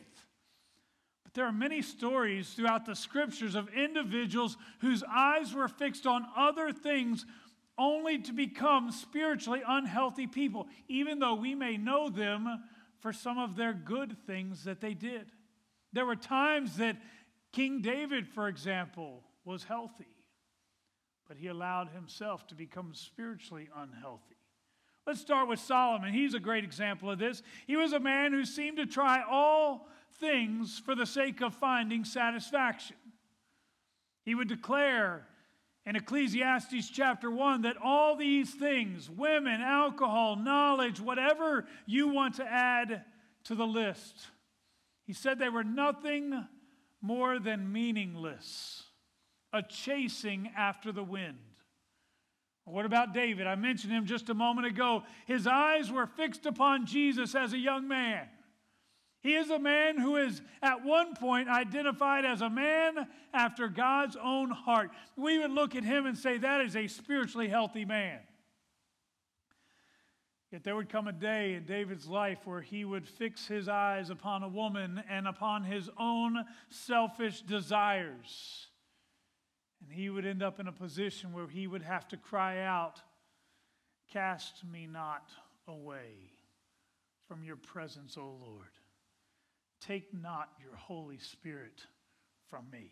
But 1.23 1.33
there 1.33 1.47
are 1.47 1.51
many 1.51 1.81
stories 1.81 2.53
throughout 2.53 2.85
the 2.85 2.95
scriptures 2.95 3.55
of 3.55 3.69
individuals 3.69 4.55
whose 4.81 5.03
eyes 5.09 5.55
were 5.55 5.67
fixed 5.67 6.05
on 6.05 6.27
other 6.37 6.71
things 6.71 7.25
only 7.75 8.19
to 8.19 8.31
become 8.31 8.91
spiritually 8.91 9.63
unhealthy 9.67 10.27
people, 10.27 10.67
even 10.87 11.17
though 11.17 11.33
we 11.33 11.55
may 11.55 11.75
know 11.75 12.07
them 12.07 12.65
for 12.99 13.11
some 13.11 13.39
of 13.39 13.55
their 13.55 13.73
good 13.73 14.15
things 14.27 14.63
that 14.65 14.79
they 14.79 14.93
did. 14.93 15.31
There 15.91 16.05
were 16.05 16.15
times 16.15 16.77
that 16.77 17.01
King 17.51 17.81
David, 17.81 18.27
for 18.27 18.47
example, 18.47 19.23
was 19.43 19.63
healthy, 19.63 20.12
but 21.27 21.37
he 21.37 21.47
allowed 21.47 21.89
himself 21.89 22.45
to 22.47 22.55
become 22.55 22.93
spiritually 22.93 23.69
unhealthy. 23.75 24.35
Let's 25.05 25.19
start 25.19 25.49
with 25.49 25.59
Solomon. 25.59 26.13
He's 26.13 26.33
a 26.33 26.39
great 26.39 26.63
example 26.63 27.11
of 27.11 27.19
this. 27.19 27.41
He 27.67 27.75
was 27.75 27.93
a 27.93 27.99
man 27.99 28.31
who 28.31 28.45
seemed 28.45 28.77
to 28.77 28.85
try 28.85 29.21
all 29.29 29.87
things 30.19 30.79
for 30.79 30.95
the 30.95 31.05
sake 31.05 31.41
of 31.41 31.53
finding 31.53 32.05
satisfaction. 32.05 32.95
He 34.23 34.35
would 34.35 34.47
declare 34.47 35.27
in 35.85 35.97
Ecclesiastes 35.97 36.89
chapter 36.89 37.29
1 37.29 37.63
that 37.63 37.75
all 37.83 38.15
these 38.15 38.53
things 38.53 39.09
women, 39.09 39.59
alcohol, 39.59 40.37
knowledge, 40.37 41.01
whatever 41.01 41.65
you 41.85 42.07
want 42.07 42.35
to 42.35 42.45
add 42.45 43.03
to 43.43 43.55
the 43.55 43.67
list 43.67 44.27
he 45.05 45.13
said 45.13 45.37
they 45.37 45.49
were 45.49 45.63
nothing 45.63 46.47
more 47.01 47.39
than 47.39 47.71
meaningless, 47.71 48.82
a 49.53 49.61
chasing 49.61 50.51
after 50.57 50.91
the 50.91 51.03
wind. 51.03 51.37
What 52.65 52.85
about 52.85 53.13
David? 53.13 53.45
I 53.45 53.55
mentioned 53.55 53.91
him 53.91 54.05
just 54.05 54.29
a 54.29 54.33
moment 54.33 54.67
ago. 54.67 55.03
His 55.25 55.47
eyes 55.47 55.91
were 55.91 56.07
fixed 56.07 56.45
upon 56.45 56.85
Jesus 56.85 57.35
as 57.35 57.53
a 57.53 57.57
young 57.57 57.87
man. 57.87 58.27
He 59.21 59.35
is 59.35 59.49
a 59.49 59.59
man 59.59 59.97
who 59.97 60.17
is 60.17 60.41
at 60.61 60.83
one 60.83 61.15
point 61.15 61.47
identified 61.47 62.25
as 62.25 62.41
a 62.41 62.49
man 62.49 63.07
after 63.33 63.69
God's 63.69 64.17
own 64.21 64.49
heart. 64.49 64.91
We 65.15 65.39
would 65.39 65.51
look 65.51 65.75
at 65.75 65.83
him 65.83 66.05
and 66.05 66.17
say 66.17 66.37
that 66.37 66.61
is 66.61 66.75
a 66.75 66.87
spiritually 66.87 67.47
healthy 67.47 67.85
man. 67.85 68.19
Yet 70.51 70.63
there 70.63 70.75
would 70.75 70.89
come 70.89 71.07
a 71.07 71.13
day 71.13 71.53
in 71.53 71.65
David's 71.65 72.05
life 72.05 72.39
where 72.45 72.61
he 72.61 72.85
would 72.85 73.07
fix 73.07 73.47
his 73.47 73.67
eyes 73.67 74.09
upon 74.09 74.43
a 74.43 74.47
woman 74.47 75.01
and 75.09 75.27
upon 75.27 75.63
his 75.63 75.89
own 75.97 76.43
selfish 76.69 77.41
desires. 77.41 78.67
And 79.83 79.91
he 79.91 80.09
would 80.09 80.25
end 80.25 80.41
up 80.41 80.59
in 80.59 80.67
a 80.67 80.71
position 80.71 81.33
where 81.33 81.47
he 81.47 81.67
would 81.67 81.83
have 81.83 82.07
to 82.09 82.17
cry 82.17 82.61
out, 82.61 83.01
Cast 84.11 84.63
me 84.71 84.87
not 84.87 85.29
away 85.67 86.31
from 87.27 87.43
your 87.43 87.55
presence, 87.55 88.17
O 88.17 88.37
Lord. 88.45 88.71
Take 89.81 90.13
not 90.13 90.49
your 90.61 90.75
Holy 90.75 91.17
Spirit 91.17 91.81
from 92.49 92.69
me. 92.71 92.91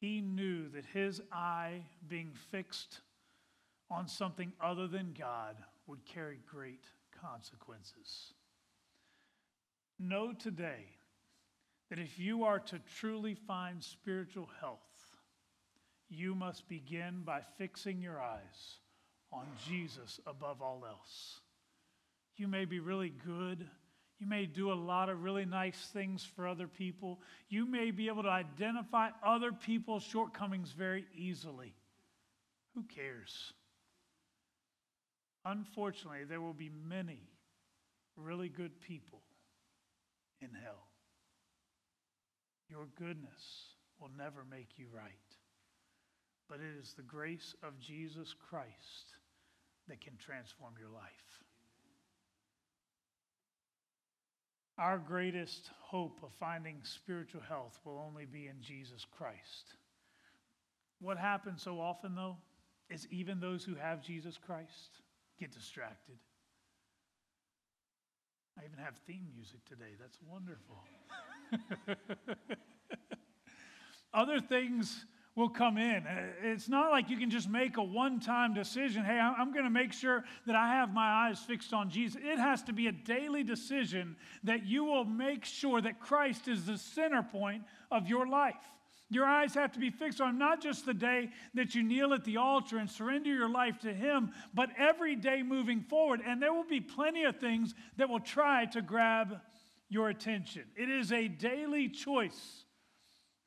He 0.00 0.20
knew 0.20 0.68
that 0.70 0.84
his 0.86 1.20
eye 1.32 1.82
being 2.06 2.32
fixed 2.50 3.00
on 3.90 4.08
something 4.08 4.52
other 4.60 4.86
than 4.86 5.14
God 5.18 5.56
would 5.86 6.04
carry 6.04 6.38
great 6.46 6.84
consequences. 7.20 8.32
Know 9.98 10.32
today 10.32 10.84
that 11.90 11.98
if 11.98 12.18
you 12.18 12.44
are 12.44 12.60
to 12.60 12.78
truly 12.96 13.34
find 13.34 13.82
spiritual 13.82 14.48
health, 14.60 14.87
you 16.08 16.34
must 16.34 16.68
begin 16.68 17.22
by 17.24 17.40
fixing 17.58 18.00
your 18.00 18.20
eyes 18.20 18.78
on 19.32 19.46
Jesus 19.68 20.20
above 20.26 20.62
all 20.62 20.84
else. 20.88 21.40
You 22.36 22.48
may 22.48 22.64
be 22.64 22.80
really 22.80 23.12
good 23.24 23.68
you 24.18 24.26
may 24.26 24.46
do 24.46 24.72
a 24.72 24.74
lot 24.74 25.08
of 25.08 25.22
really 25.22 25.44
nice 25.44 25.78
things 25.92 26.24
for 26.24 26.46
other 26.46 26.66
people. 26.66 27.20
You 27.48 27.66
may 27.66 27.92
be 27.92 28.08
able 28.08 28.24
to 28.24 28.28
identify 28.28 29.10
other 29.24 29.52
people's 29.52 30.02
shortcomings 30.02 30.72
very 30.72 31.06
easily. 31.14 31.72
Who 32.74 32.82
cares? 32.82 33.52
Unfortunately, 35.44 36.24
there 36.24 36.40
will 36.40 36.52
be 36.52 36.70
many 36.88 37.20
really 38.16 38.48
good 38.48 38.80
people 38.80 39.22
in 40.40 40.48
hell. 40.64 40.88
Your 42.68 42.86
goodness 42.98 43.76
will 44.00 44.10
never 44.18 44.44
make 44.50 44.70
you 44.78 44.86
right. 44.92 45.27
But 46.48 46.60
it 46.60 46.80
is 46.80 46.94
the 46.94 47.02
grace 47.02 47.54
of 47.62 47.78
Jesus 47.78 48.34
Christ 48.48 49.16
that 49.88 50.00
can 50.00 50.16
transform 50.16 50.74
your 50.80 50.90
life. 50.90 51.44
Our 54.78 54.98
greatest 54.98 55.70
hope 55.80 56.20
of 56.22 56.30
finding 56.38 56.78
spiritual 56.84 57.40
health 57.40 57.80
will 57.84 57.98
only 57.98 58.24
be 58.24 58.46
in 58.46 58.62
Jesus 58.62 59.04
Christ. 59.16 59.74
What 61.00 61.18
happens 61.18 61.62
so 61.62 61.80
often, 61.80 62.14
though, 62.14 62.36
is 62.88 63.06
even 63.10 63.40
those 63.40 63.64
who 63.64 63.74
have 63.74 64.02
Jesus 64.02 64.38
Christ 64.38 65.02
get 65.38 65.52
distracted. 65.52 66.16
I 68.58 68.64
even 68.64 68.78
have 68.78 68.96
theme 69.06 69.26
music 69.34 69.64
today. 69.64 69.94
That's 70.00 70.18
wonderful. 70.26 70.82
Other 74.14 74.40
things 74.40 75.06
will 75.38 75.48
come 75.48 75.78
in. 75.78 76.04
Uh, 76.04 76.26
it's 76.42 76.68
not 76.68 76.90
like 76.90 77.08
you 77.08 77.16
can 77.16 77.30
just 77.30 77.48
make 77.48 77.76
a 77.76 77.82
one 77.82 78.18
time 78.18 78.52
decision. 78.52 79.04
Hey, 79.04 79.18
I'm 79.18 79.52
going 79.52 79.64
to 79.64 79.70
make 79.70 79.92
sure 79.92 80.24
that 80.46 80.56
I 80.56 80.68
have 80.74 80.92
my 80.92 81.28
eyes 81.28 81.38
fixed 81.38 81.72
on 81.72 81.90
Jesus. 81.90 82.20
It 82.22 82.38
has 82.38 82.62
to 82.64 82.72
be 82.72 82.88
a 82.88 82.92
daily 82.92 83.44
decision 83.44 84.16
that 84.42 84.66
you 84.66 84.84
will 84.84 85.04
make 85.04 85.44
sure 85.44 85.80
that 85.80 86.00
Christ 86.00 86.48
is 86.48 86.66
the 86.66 86.76
center 86.76 87.22
point 87.22 87.62
of 87.92 88.08
your 88.08 88.26
life. 88.26 88.56
Your 89.10 89.24
eyes 89.24 89.54
have 89.54 89.72
to 89.72 89.78
be 89.78 89.90
fixed 89.90 90.20
on 90.20 90.38
not 90.38 90.60
just 90.60 90.84
the 90.84 90.92
day 90.92 91.30
that 91.54 91.74
you 91.74 91.84
kneel 91.84 92.12
at 92.12 92.24
the 92.24 92.36
altar 92.36 92.76
and 92.76 92.90
surrender 92.90 93.32
your 93.32 93.48
life 93.48 93.78
to 93.80 93.94
Him, 93.94 94.32
but 94.52 94.70
every 94.76 95.14
day 95.14 95.44
moving 95.44 95.82
forward. 95.82 96.20
And 96.26 96.42
there 96.42 96.52
will 96.52 96.68
be 96.68 96.80
plenty 96.80 97.22
of 97.22 97.36
things 97.36 97.74
that 97.96 98.08
will 98.08 98.20
try 98.20 98.66
to 98.66 98.82
grab 98.82 99.40
your 99.88 100.08
attention. 100.08 100.64
It 100.76 100.90
is 100.90 101.12
a 101.12 101.28
daily 101.28 101.88
choice 101.88 102.64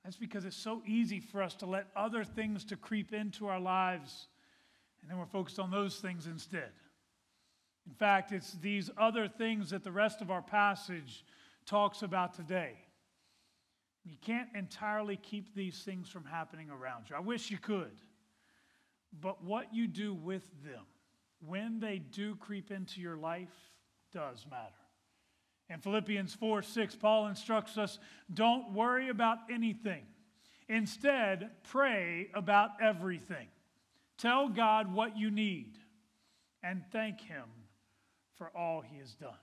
that's 0.03 0.17
because 0.17 0.45
it's 0.45 0.57
so 0.57 0.81
easy 0.85 1.19
for 1.19 1.43
us 1.43 1.55
to 1.55 1.65
let 1.65 1.87
other 1.95 2.23
things 2.23 2.65
to 2.65 2.75
creep 2.75 3.13
into 3.13 3.47
our 3.47 3.59
lives, 3.59 4.27
and 5.01 5.09
then 5.09 5.17
we're 5.17 5.25
focused 5.25 5.59
on 5.59 5.71
those 5.71 5.97
things 5.97 6.25
instead. 6.27 6.71
In 7.87 7.93
fact, 7.93 8.31
it's 8.31 8.53
these 8.53 8.89
other 8.97 9.27
things 9.27 9.69
that 9.71 9.83
the 9.83 9.91
rest 9.91 10.21
of 10.21 10.31
our 10.31 10.41
passage 10.41 11.25
talks 11.65 12.01
about 12.01 12.33
today. 12.33 12.73
You 14.03 14.17
can't 14.21 14.49
entirely 14.55 15.17
keep 15.17 15.53
these 15.53 15.83
things 15.83 16.09
from 16.09 16.25
happening 16.25 16.69
around 16.69 17.09
you. 17.09 17.15
I 17.15 17.19
wish 17.19 17.51
you 17.51 17.57
could. 17.57 18.01
But 19.19 19.43
what 19.43 19.73
you 19.73 19.87
do 19.87 20.13
with 20.13 20.43
them, 20.63 20.85
when 21.45 21.79
they 21.79 21.99
do 21.99 22.35
creep 22.35 22.71
into 22.71 23.01
your 23.01 23.17
life, 23.17 23.49
does 24.11 24.45
matter. 24.49 24.80
In 25.71 25.79
Philippians 25.79 26.33
4 26.33 26.61
6, 26.61 26.95
Paul 26.95 27.27
instructs 27.27 27.77
us 27.77 27.97
don't 28.33 28.73
worry 28.73 29.09
about 29.09 29.37
anything. 29.49 30.03
Instead, 30.67 31.49
pray 31.63 32.29
about 32.33 32.71
everything. 32.81 33.47
Tell 34.17 34.49
God 34.49 34.93
what 34.93 35.17
you 35.17 35.31
need 35.31 35.77
and 36.61 36.83
thank 36.91 37.21
Him 37.21 37.45
for 38.35 38.51
all 38.55 38.81
He 38.81 38.97
has 38.99 39.13
done. 39.15 39.33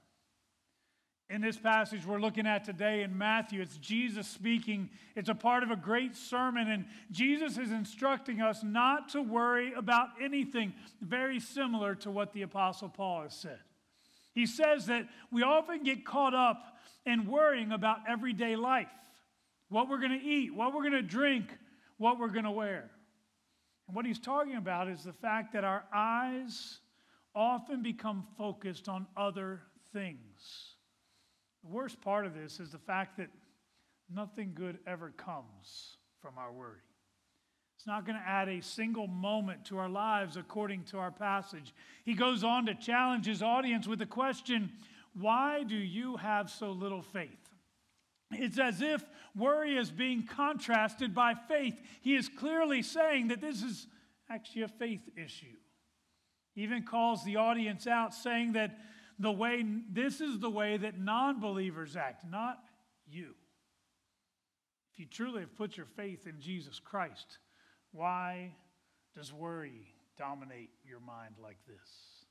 In 1.30 1.40
this 1.40 1.58
passage 1.58 2.06
we're 2.06 2.20
looking 2.20 2.46
at 2.46 2.64
today 2.64 3.02
in 3.02 3.16
Matthew, 3.16 3.60
it's 3.62 3.76
Jesus 3.78 4.26
speaking. 4.26 4.90
It's 5.16 5.28
a 5.28 5.34
part 5.34 5.62
of 5.62 5.70
a 5.70 5.76
great 5.76 6.14
sermon, 6.14 6.68
and 6.70 6.86
Jesus 7.10 7.58
is 7.58 7.70
instructing 7.70 8.40
us 8.40 8.62
not 8.62 9.10
to 9.10 9.22
worry 9.22 9.72
about 9.74 10.08
anything, 10.22 10.74
very 11.00 11.40
similar 11.40 11.94
to 11.96 12.10
what 12.10 12.32
the 12.32 12.42
Apostle 12.42 12.88
Paul 12.88 13.22
has 13.22 13.34
said. 13.34 13.60
He 14.34 14.46
says 14.46 14.86
that 14.86 15.06
we 15.30 15.42
often 15.42 15.82
get 15.82 16.04
caught 16.04 16.34
up 16.34 16.78
in 17.04 17.26
worrying 17.26 17.72
about 17.72 17.98
everyday 18.08 18.56
life 18.56 18.88
what 19.68 19.88
we're 19.88 19.98
going 19.98 20.18
to 20.18 20.26
eat, 20.26 20.54
what 20.54 20.74
we're 20.74 20.82
going 20.82 20.92
to 20.92 21.02
drink, 21.02 21.46
what 21.98 22.18
we're 22.18 22.28
going 22.28 22.44
to 22.44 22.50
wear. 22.50 22.90
And 23.86 23.96
what 23.96 24.06
he's 24.06 24.18
talking 24.18 24.56
about 24.56 24.88
is 24.88 25.04
the 25.04 25.12
fact 25.12 25.52
that 25.52 25.64
our 25.64 25.84
eyes 25.94 26.80
often 27.34 27.82
become 27.82 28.26
focused 28.36 28.88
on 28.88 29.06
other 29.16 29.62
things. 29.92 30.74
The 31.64 31.70
worst 31.70 32.00
part 32.00 32.26
of 32.26 32.34
this 32.34 32.60
is 32.60 32.72
the 32.72 32.78
fact 32.78 33.18
that 33.18 33.28
nothing 34.10 34.52
good 34.54 34.78
ever 34.86 35.10
comes 35.10 35.98
from 36.20 36.38
our 36.38 36.52
worry. 36.52 36.80
It's 37.78 37.86
not 37.86 38.04
going 38.04 38.18
to 38.18 38.28
add 38.28 38.48
a 38.48 38.60
single 38.60 39.06
moment 39.06 39.66
to 39.66 39.78
our 39.78 39.88
lives 39.88 40.36
according 40.36 40.82
to 40.86 40.98
our 40.98 41.12
passage. 41.12 41.72
He 42.04 42.14
goes 42.14 42.42
on 42.42 42.66
to 42.66 42.74
challenge 42.74 43.24
his 43.24 43.40
audience 43.40 43.86
with 43.86 44.00
the 44.00 44.06
question 44.06 44.72
Why 45.14 45.62
do 45.62 45.76
you 45.76 46.16
have 46.16 46.50
so 46.50 46.72
little 46.72 47.02
faith? 47.02 47.30
It's 48.32 48.58
as 48.58 48.82
if 48.82 49.04
worry 49.36 49.76
is 49.76 49.92
being 49.92 50.24
contrasted 50.24 51.14
by 51.14 51.34
faith. 51.34 51.80
He 52.02 52.16
is 52.16 52.28
clearly 52.28 52.82
saying 52.82 53.28
that 53.28 53.40
this 53.40 53.62
is 53.62 53.86
actually 54.28 54.62
a 54.62 54.68
faith 54.68 55.08
issue. 55.16 55.56
He 56.56 56.62
even 56.62 56.82
calls 56.82 57.24
the 57.24 57.36
audience 57.36 57.86
out, 57.86 58.12
saying 58.12 58.54
that 58.54 58.76
the 59.20 59.30
way 59.30 59.64
this 59.88 60.20
is 60.20 60.40
the 60.40 60.50
way 60.50 60.78
that 60.78 60.98
non-believers 60.98 61.94
act, 61.94 62.24
not 62.28 62.58
you. 63.08 63.36
If 64.92 64.98
you 64.98 65.06
truly 65.06 65.42
have 65.42 65.54
put 65.54 65.76
your 65.76 65.86
faith 65.86 66.26
in 66.26 66.40
Jesus 66.40 66.80
Christ, 66.80 67.38
why 67.98 68.52
does 69.16 69.32
worry 69.32 69.92
dominate 70.16 70.70
your 70.88 71.00
mind 71.00 71.34
like 71.42 71.58
this? 71.66 72.24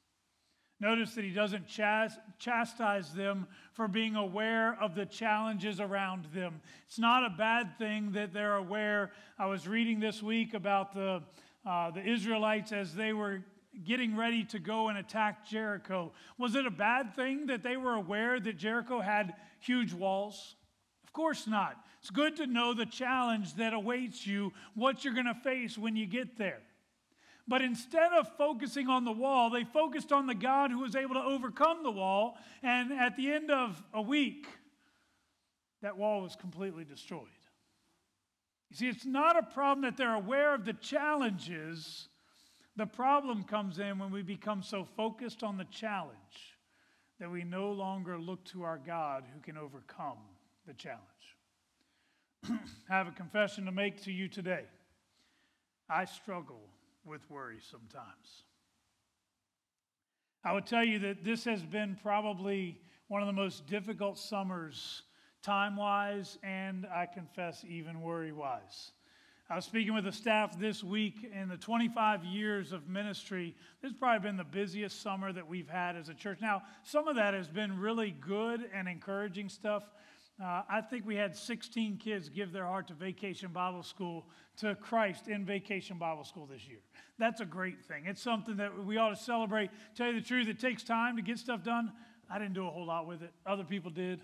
Notice 0.80 1.14
that 1.16 1.26
he 1.26 1.32
doesn't 1.32 1.66
chastise 1.68 3.12
them 3.12 3.48
for 3.74 3.90
being 3.90 4.16
aware 4.16 4.78
of 4.80 4.96
the 4.96 5.06
challenges 5.06 5.82
around 5.82 6.26
them. 6.34 6.62
It's 6.88 7.00
not 7.00 7.26
a 7.26 7.36
bad 7.36 7.78
thing 7.78 8.14
that 8.14 8.32
they're 8.32 8.56
aware. 8.56 9.12
I 9.38 9.48
was 9.48 9.68
reading 9.68 10.00
this 10.00 10.24
week 10.24 10.54
about 10.54 10.94
the, 10.94 11.22
uh, 11.66 11.92
the 11.92 12.08
Israelites 12.08 12.72
as 12.72 12.96
they 12.96 13.12
were 13.12 13.44
getting 13.84 14.16
ready 14.16 14.46
to 14.46 14.60
go 14.60 14.88
and 14.88 14.98
attack 14.98 15.46
Jericho. 15.46 16.14
Was 16.38 16.56
it 16.56 16.66
a 16.66 16.72
bad 16.72 17.14
thing 17.14 17.48
that 17.48 17.62
they 17.62 17.76
were 17.76 17.96
aware 17.96 18.40
that 18.40 18.58
Jericho 18.58 19.02
had 19.02 19.34
huge 19.60 19.92
walls? 19.92 20.56
Of 21.04 21.12
course 21.12 21.46
not. 21.46 21.76
It's 22.00 22.10
good 22.10 22.36
to 22.38 22.48
know 22.48 22.74
the 22.74 22.86
challenge 22.86 23.56
that 23.56 23.74
awaits 23.74 24.26
you, 24.26 24.54
what 24.76 25.04
you're 25.04 25.14
going 25.14 25.26
to 25.26 25.34
face 25.34 25.78
when 25.78 25.96
you 25.96 26.06
get 26.06 26.38
there. 26.38 26.62
But 27.48 27.62
instead 27.62 28.12
of 28.12 28.28
focusing 28.38 28.90
on 28.90 29.06
the 29.06 29.12
wall, 29.12 29.50
they 29.50 29.64
focused 29.64 30.12
on 30.12 30.28
the 30.28 30.36
God 30.36 30.70
who 30.70 30.80
was 30.80 30.96
able 30.96 31.16
to 31.16 31.22
overcome 31.22 31.82
the 31.82 31.92
wall. 31.92 32.38
And 32.62 32.92
at 32.92 33.16
the 33.16 33.32
end 33.32 33.50
of 33.50 33.82
a 33.94 34.02
week, 34.02 34.48
that 35.82 35.98
wall 35.98 36.22
was 36.22 36.36
completely 36.36 36.84
destroyed. 36.84 37.28
You 38.70 38.76
see, 38.76 38.90
it's 38.90 39.06
not 39.06 39.38
a 39.38 39.44
problem 39.44 39.82
that 39.84 39.96
they're 39.96 40.14
aware 40.14 40.54
of 40.54 40.66
the 40.66 40.74
challenges. 40.74 42.10
The 42.76 42.86
problem 42.86 43.44
comes 43.44 43.80
in 43.80 43.98
when 43.98 44.12
we 44.12 44.24
become 44.24 44.62
so 44.62 44.84
focused 44.84 45.42
on 45.42 45.58
the 45.58 45.66
challenge 45.66 46.58
that 47.20 47.32
we 47.32 47.46
no 47.46 47.72
longer 47.72 48.20
look 48.20 48.44
to 48.46 48.64
our 48.64 48.78
God 48.78 49.24
who 49.34 49.40
can 49.40 49.58
overcome 49.58 50.18
the 50.68 50.74
challenge. 50.74 51.02
Have 52.90 53.08
a 53.08 53.12
confession 53.12 53.66
to 53.66 53.72
make 53.72 54.04
to 54.04 54.12
you 54.12 54.28
today. 54.28 54.64
I 55.90 56.06
struggle 56.06 56.62
with 57.06 57.30
worry 57.30 57.60
sometimes. 57.72 58.44
I 60.44 60.54
would 60.54 60.66
tell 60.66 60.84
you 60.84 61.00
that 61.00 61.24
this 61.24 61.44
has 61.46 61.64
been 61.64 61.98
probably 62.02 62.80
one 63.08 63.22
of 63.22 63.28
the 63.28 63.34
most 63.34 63.68
difficult 63.68 64.18
summers, 64.18 65.04
time 65.42 65.76
wise, 65.76 66.38
and 66.44 66.86
I 66.86 67.06
confess, 67.06 67.64
even 67.68 68.02
worry 68.02 68.32
wise. 68.32 68.92
I 69.50 69.56
was 69.56 69.64
speaking 69.64 69.94
with 69.94 70.04
the 70.04 70.12
staff 70.12 70.60
this 70.60 70.84
week. 70.84 71.32
In 71.34 71.48
the 71.48 71.56
25 71.56 72.26
years 72.26 72.74
of 72.74 72.90
ministry, 72.90 73.56
this 73.82 73.92
has 73.92 73.98
probably 73.98 74.28
been 74.28 74.36
the 74.36 74.44
busiest 74.44 75.02
summer 75.02 75.32
that 75.32 75.48
we've 75.48 75.70
had 75.70 75.96
as 75.96 76.10
a 76.10 76.14
church. 76.14 76.40
Now, 76.42 76.64
some 76.84 77.08
of 77.08 77.16
that 77.16 77.34
has 77.34 77.48
been 77.48 77.80
really 77.80 78.12
good 78.12 78.70
and 78.74 78.90
encouraging 78.90 79.48
stuff. 79.48 79.84
Uh, 80.42 80.62
I 80.70 80.82
think 80.82 81.06
we 81.06 81.16
had 81.16 81.36
16 81.36 81.98
kids 81.98 82.30
give 82.30 82.52
their 82.52 82.66
heart 82.66 82.88
to 82.90 82.94
Vacation 82.94 83.52
Bible 83.52 83.82
School, 83.82 84.28
to 84.58 84.76
Christ 84.76 85.28
in 85.28 85.46
Vacation 85.46 85.98
Bible 85.98 86.24
School 86.24 86.46
this 86.46 86.68
year. 86.68 86.78
That's 87.18 87.42
a 87.42 87.46
great 87.46 87.84
thing. 87.84 88.04
It's 88.06 88.22
something 88.22 88.58
that 88.58 88.86
we 88.86 88.98
ought 88.98 89.10
to 89.10 89.16
celebrate. 89.16 89.72
Tell 89.96 90.08
you 90.08 90.20
the 90.20 90.26
truth, 90.26 90.48
it 90.48 90.60
takes 90.60 90.84
time 90.84 91.16
to 91.16 91.24
get 91.24 91.40
stuff 91.40 91.64
done. 91.64 91.92
I 92.30 92.38
didn't 92.38 92.54
do 92.54 92.68
a 92.68 92.70
whole 92.70 92.86
lot 92.86 93.08
with 93.08 93.24
it, 93.24 93.32
other 93.48 93.64
people 93.64 93.90
did. 93.90 94.22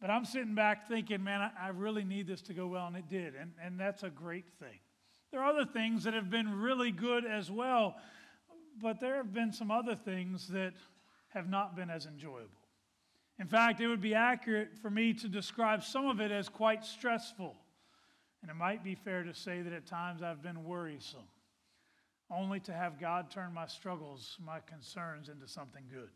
But 0.00 0.10
I'm 0.10 0.24
sitting 0.24 0.54
back 0.54 0.88
thinking, 0.88 1.22
man, 1.24 1.40
I, 1.40 1.50
I 1.60 1.68
really 1.70 2.04
need 2.04 2.28
this 2.28 2.42
to 2.42 2.54
go 2.54 2.68
well, 2.68 2.86
and 2.86 2.96
it 2.96 3.08
did. 3.08 3.34
And, 3.34 3.52
and 3.60 3.80
that's 3.80 4.04
a 4.04 4.10
great 4.10 4.46
thing. 4.60 4.78
There 5.32 5.40
are 5.40 5.50
other 5.50 5.64
things 5.64 6.04
that 6.04 6.14
have 6.14 6.30
been 6.30 6.60
really 6.60 6.92
good 6.92 7.24
as 7.24 7.50
well, 7.50 7.96
but 8.80 9.00
there 9.00 9.16
have 9.16 9.32
been 9.32 9.52
some 9.52 9.70
other 9.70 9.96
things 9.96 10.46
that 10.48 10.74
have 11.28 11.48
not 11.48 11.74
been 11.74 11.90
as 11.90 12.06
enjoyable. 12.06 12.61
In 13.42 13.48
fact, 13.48 13.80
it 13.80 13.88
would 13.88 14.00
be 14.00 14.14
accurate 14.14 14.68
for 14.80 14.88
me 14.88 15.12
to 15.14 15.26
describe 15.26 15.82
some 15.82 16.06
of 16.06 16.20
it 16.20 16.30
as 16.30 16.48
quite 16.48 16.84
stressful. 16.84 17.56
And 18.40 18.48
it 18.48 18.54
might 18.54 18.84
be 18.84 18.94
fair 18.94 19.24
to 19.24 19.34
say 19.34 19.62
that 19.62 19.72
at 19.72 19.84
times 19.84 20.22
I've 20.22 20.44
been 20.44 20.62
worrisome, 20.62 21.26
only 22.30 22.60
to 22.60 22.72
have 22.72 23.00
God 23.00 23.32
turn 23.32 23.52
my 23.52 23.66
struggles, 23.66 24.36
my 24.46 24.60
concerns 24.60 25.28
into 25.28 25.48
something 25.48 25.82
good. 25.92 26.10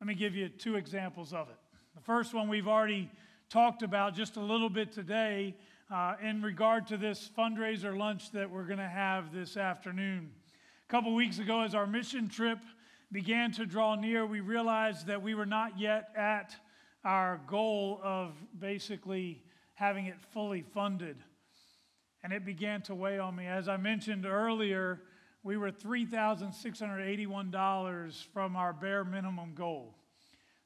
Let 0.00 0.06
me 0.06 0.14
give 0.14 0.36
you 0.36 0.48
two 0.48 0.76
examples 0.76 1.32
of 1.32 1.48
it. 1.48 1.56
The 1.96 2.02
first 2.02 2.32
one 2.32 2.48
we've 2.48 2.68
already 2.68 3.10
talked 3.50 3.82
about 3.82 4.14
just 4.14 4.36
a 4.36 4.40
little 4.40 4.70
bit 4.70 4.92
today 4.92 5.56
uh, 5.92 6.14
in 6.22 6.40
regard 6.40 6.86
to 6.86 6.96
this 6.96 7.28
fundraiser 7.36 7.98
lunch 7.98 8.30
that 8.30 8.48
we're 8.48 8.66
going 8.66 8.78
to 8.78 8.88
have 8.88 9.34
this 9.34 9.56
afternoon. 9.56 10.30
A 10.88 10.88
couple 10.88 11.12
weeks 11.16 11.40
ago, 11.40 11.62
as 11.62 11.74
our 11.74 11.88
mission 11.88 12.28
trip 12.28 12.60
began 13.12 13.52
to 13.52 13.66
draw 13.66 13.94
near, 13.94 14.26
we 14.26 14.40
realized 14.40 15.06
that 15.06 15.22
we 15.22 15.34
were 15.34 15.46
not 15.46 15.78
yet 15.78 16.08
at 16.16 16.56
our 17.04 17.40
goal 17.46 18.00
of 18.02 18.32
basically 18.58 19.42
having 19.74 20.06
it 20.06 20.20
fully 20.32 20.62
funded. 20.62 21.16
And 22.24 22.32
it 22.32 22.44
began 22.44 22.82
to 22.82 22.94
weigh 22.94 23.18
on 23.18 23.36
me. 23.36 23.46
As 23.46 23.68
I 23.68 23.76
mentioned 23.76 24.26
earlier, 24.26 25.02
we 25.44 25.56
were 25.56 25.70
$3,681 25.70 28.24
from 28.32 28.56
our 28.56 28.72
bare 28.72 29.04
minimum 29.04 29.54
goal. 29.54 29.94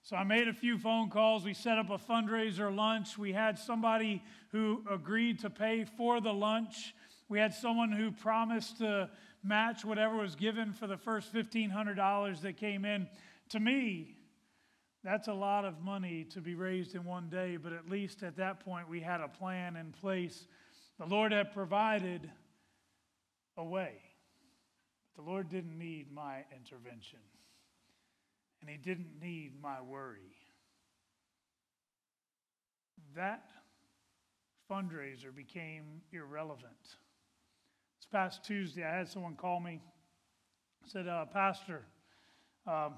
So 0.02 0.16
I 0.16 0.24
made 0.24 0.48
a 0.48 0.54
few 0.54 0.78
phone 0.78 1.10
calls. 1.10 1.44
We 1.44 1.52
set 1.52 1.76
up 1.76 1.90
a 1.90 1.98
fundraiser 1.98 2.74
lunch. 2.74 3.18
We 3.18 3.34
had 3.34 3.58
somebody 3.58 4.22
who 4.50 4.82
agreed 4.90 5.40
to 5.40 5.50
pay 5.50 5.84
for 5.84 6.22
the 6.22 6.32
lunch. 6.32 6.94
We 7.30 7.38
had 7.38 7.54
someone 7.54 7.92
who 7.92 8.10
promised 8.10 8.78
to 8.78 9.08
match 9.44 9.84
whatever 9.84 10.16
was 10.16 10.34
given 10.34 10.72
for 10.72 10.88
the 10.88 10.96
first 10.96 11.32
$1,500 11.32 12.40
that 12.40 12.56
came 12.56 12.84
in. 12.84 13.08
To 13.50 13.60
me, 13.60 14.16
that's 15.04 15.28
a 15.28 15.32
lot 15.32 15.64
of 15.64 15.80
money 15.80 16.24
to 16.30 16.40
be 16.40 16.56
raised 16.56 16.96
in 16.96 17.04
one 17.04 17.28
day, 17.28 17.56
but 17.56 17.72
at 17.72 17.88
least 17.88 18.24
at 18.24 18.36
that 18.38 18.64
point 18.64 18.88
we 18.88 19.00
had 19.00 19.20
a 19.20 19.28
plan 19.28 19.76
in 19.76 19.92
place. 19.92 20.48
The 20.98 21.06
Lord 21.06 21.30
had 21.30 21.52
provided 21.52 22.28
a 23.56 23.64
way. 23.64 23.94
The 25.14 25.22
Lord 25.22 25.48
didn't 25.48 25.78
need 25.78 26.12
my 26.12 26.44
intervention, 26.54 27.20
and 28.60 28.68
He 28.68 28.76
didn't 28.76 29.20
need 29.22 29.52
my 29.62 29.80
worry. 29.80 30.34
That 33.14 33.50
fundraiser 34.68 35.32
became 35.32 36.02
irrelevant 36.12 36.96
past 38.10 38.44
Tuesday, 38.44 38.84
I 38.84 38.96
had 38.96 39.08
someone 39.08 39.36
call 39.36 39.60
me, 39.60 39.80
said, 40.86 41.06
uh, 41.06 41.26
Pastor, 41.26 41.82
um, 42.66 42.94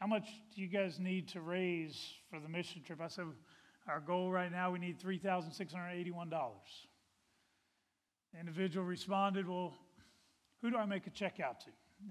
how 0.00 0.06
much 0.08 0.28
do 0.54 0.60
you 0.60 0.66
guys 0.66 0.98
need 0.98 1.28
to 1.28 1.40
raise 1.40 2.14
for 2.30 2.40
the 2.40 2.48
mission 2.48 2.82
trip? 2.82 3.00
I 3.00 3.08
said, 3.08 3.26
Our 3.86 4.00
goal 4.00 4.32
right 4.32 4.50
now, 4.50 4.72
we 4.72 4.78
need 4.78 5.00
$3,681. 5.00 6.30
The 8.32 8.40
individual 8.40 8.84
responded, 8.84 9.48
Well, 9.48 9.74
who 10.60 10.70
do 10.70 10.76
I 10.78 10.86
make 10.86 11.06
a 11.06 11.10
check 11.10 11.38
out 11.38 11.60
to? 11.60 11.70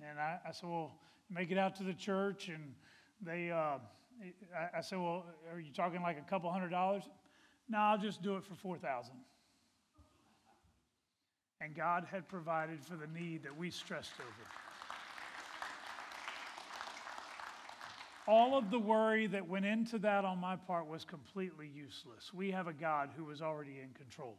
And 0.09 0.17
I, 0.19 0.37
I 0.47 0.51
said, 0.51 0.69
Well, 0.69 0.93
make 1.29 1.51
it 1.51 1.57
out 1.57 1.75
to 1.77 1.83
the 1.83 1.93
church. 1.93 2.47
And 2.47 2.73
they, 3.21 3.51
uh, 3.51 3.79
I, 4.55 4.77
I 4.77 4.81
said, 4.81 4.99
Well, 4.99 5.25
are 5.51 5.59
you 5.59 5.73
talking 5.73 6.01
like 6.01 6.17
a 6.17 6.29
couple 6.29 6.51
hundred 6.51 6.69
dollars? 6.69 7.03
No, 7.67 7.79
I'll 7.79 7.97
just 7.97 8.21
do 8.23 8.37
it 8.37 8.45
for 8.45 8.55
4000 8.55 9.11
and 11.61 11.75
God 11.75 12.05
had 12.09 12.27
provided 12.27 12.83
for 12.83 12.95
the 12.95 13.07
need 13.07 13.43
that 13.43 13.57
we 13.57 13.69
stressed 13.69 14.13
over. 14.19 14.49
All 18.25 18.57
of 18.57 18.71
the 18.71 18.79
worry 18.79 19.27
that 19.27 19.47
went 19.47 19.65
into 19.65 19.99
that 19.99 20.23
on 20.23 20.39
my 20.39 20.55
part 20.55 20.87
was 20.87 21.03
completely 21.03 21.67
useless. 21.67 22.33
We 22.33 22.51
have 22.51 22.67
a 22.67 22.73
God 22.73 23.09
who 23.15 23.25
was 23.25 23.41
already 23.41 23.79
in 23.81 23.89
control. 23.93 24.37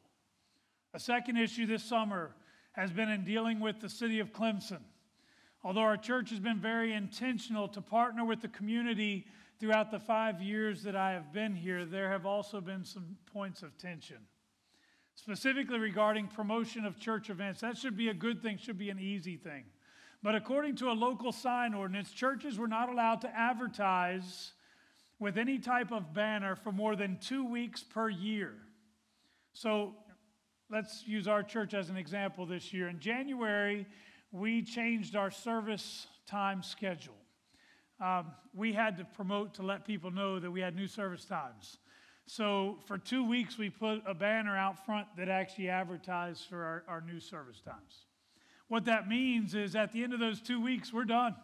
A 0.94 0.98
second 0.98 1.37
issue 1.37 1.66
this 1.66 1.85
summer 1.85 2.35
has 2.72 2.90
been 2.90 3.11
in 3.11 3.24
dealing 3.24 3.61
with 3.61 3.81
the 3.81 3.88
city 3.88 4.20
of 4.20 4.33
Clemson. 4.33 4.81
Although 5.62 5.83
our 5.83 5.96
church 5.96 6.31
has 6.31 6.40
been 6.40 6.61
very 6.61 6.92
intentional 6.92 7.68
to 7.68 7.81
partner 7.81 8.24
with 8.24 8.40
the 8.40 8.48
community 8.48 9.27
throughout 9.61 9.90
the 9.90 9.98
five 9.98 10.40
years 10.42 10.83
that 10.83 10.96
I 10.96 11.12
have 11.12 11.33
been 11.33 11.55
here, 11.55 11.85
there 11.85 12.11
have 12.11 12.27
also 12.27 12.61
been 12.61 12.85
some 12.85 13.16
points 13.33 13.62
of 13.62 13.77
tension 13.79 14.18
specifically 15.14 15.79
regarding 15.79 16.27
promotion 16.27 16.85
of 16.85 16.98
church 16.98 17.31
events. 17.31 17.61
That 17.61 17.77
should 17.77 17.96
be 17.96 18.09
a 18.09 18.14
good 18.14 18.42
thing, 18.42 18.59
should 18.59 18.79
be 18.79 18.90
an 18.90 18.98
easy 18.98 19.37
thing. 19.37 19.64
But 20.22 20.35
according 20.35 20.77
to 20.77 20.90
a 20.90 20.92
local 20.92 21.33
sign 21.33 21.74
ordinance, 21.74 22.11
churches 22.11 22.59
were 22.59 22.68
not 22.68 22.88
allowed 22.88 23.20
to 23.22 23.29
advertise 23.29 24.53
with 25.18 25.38
any 25.38 25.59
type 25.59 25.92
of 25.92 26.12
banner 26.14 26.57
for 26.57 26.72
more 26.72 26.96
than 26.96 27.18
two 27.18 27.44
weeks 27.44 27.83
per 27.83 28.09
year. 28.09 28.55
So 29.53 29.94
let's 30.70 31.05
use 31.07 31.29
our 31.29 31.42
church 31.42 31.74
as 31.74 31.90
an 31.90 31.96
example 31.96 32.46
this 32.46 32.72
year. 32.72 32.88
In 32.88 32.98
January, 32.98 33.87
we 34.33 34.62
changed 34.62 35.14
our 35.14 35.31
service 35.31 36.07
time 36.27 36.62
schedule. 36.62 37.14
Um, 38.00 38.33
we 38.53 38.72
had 38.72 38.96
to 38.96 39.05
promote 39.05 39.55
to 39.55 39.62
let 39.62 39.85
people 39.85 40.11
know 40.11 40.40
that 40.40 40.50
we 40.50 40.61
had 40.61 40.74
new 40.74 40.88
service 40.88 41.24
times. 41.24 41.79
So 42.26 42.78
for 42.87 42.96
two 42.96 43.26
weeks, 43.28 43.58
we 43.58 43.68
put 43.70 44.02
a 44.06 44.14
banner 44.14 44.56
out 44.56 44.84
front 44.87 45.08
that 45.16 45.28
actually 45.28 45.68
advertised 45.68 46.46
for 46.48 46.64
our, 46.64 46.84
our 46.88 47.00
new 47.00 47.20
service 47.20 47.60
times. 47.60 48.06
What 48.68 48.87
that 48.87 49.08
means 49.08 49.54
is 49.54 49.76
at 49.76 49.92
the 49.92 50.02
end 50.02 50.14
of 50.14 50.20
those 50.20 50.40
two 50.40 50.60
weeks, 50.60 50.92
we're 50.92 51.04
done. 51.04 51.34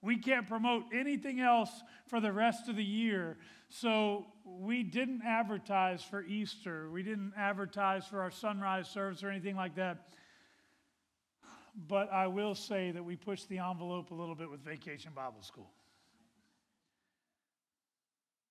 We 0.00 0.16
can't 0.16 0.46
promote 0.46 0.84
anything 0.94 1.40
else 1.40 1.70
for 2.06 2.20
the 2.20 2.32
rest 2.32 2.68
of 2.68 2.76
the 2.76 2.84
year. 2.84 3.36
So 3.68 4.26
we 4.44 4.84
didn't 4.84 5.22
advertise 5.26 6.02
for 6.02 6.22
Easter. 6.22 6.88
We 6.90 7.02
didn't 7.02 7.32
advertise 7.36 8.06
for 8.06 8.20
our 8.20 8.30
sunrise 8.30 8.88
service 8.88 9.24
or 9.24 9.30
anything 9.30 9.56
like 9.56 9.74
that. 9.74 10.10
But 11.88 12.12
I 12.12 12.28
will 12.28 12.54
say 12.54 12.92
that 12.92 13.04
we 13.04 13.16
pushed 13.16 13.48
the 13.48 13.58
envelope 13.58 14.12
a 14.12 14.14
little 14.14 14.36
bit 14.36 14.48
with 14.48 14.60
Vacation 14.64 15.10
Bible 15.14 15.42
School. 15.42 15.70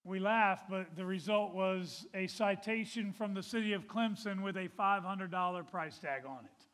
We 0.08 0.20
laugh, 0.20 0.63
but 0.70 0.96
the 0.96 1.04
result 1.04 1.54
was 1.54 2.08
a 2.13 2.28
citation 2.28 3.12
from 3.12 3.34
the 3.34 3.43
city 3.43 3.74
of 3.74 3.89
Clemson 3.89 4.41
with 4.41 4.56
a 4.56 4.70
$500 4.70 5.70
price 5.70 6.00
tag 6.00 6.22
on 6.26 6.46
it. 6.46 6.65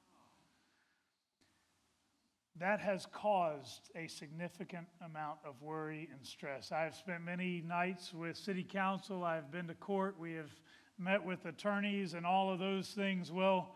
That 2.59 2.79
has 2.79 3.07
caused 3.11 3.89
a 3.95 4.05
significant 4.05 4.85
amount 5.03 5.39
of 5.43 5.59
worry 5.63 6.09
and 6.11 6.23
stress. 6.23 6.71
I 6.71 6.81
have 6.81 6.93
spent 6.93 7.23
many 7.23 7.63
nights 7.67 8.13
with 8.13 8.37
city 8.37 8.61
council. 8.61 9.23
I 9.23 9.33
have 9.33 9.51
been 9.51 9.65
to 9.65 9.73
court. 9.73 10.19
We 10.19 10.33
have 10.33 10.51
met 10.99 11.25
with 11.25 11.43
attorneys 11.47 12.13
and 12.13 12.27
all 12.27 12.53
of 12.53 12.59
those 12.59 12.89
things. 12.89 13.31
Well, 13.31 13.73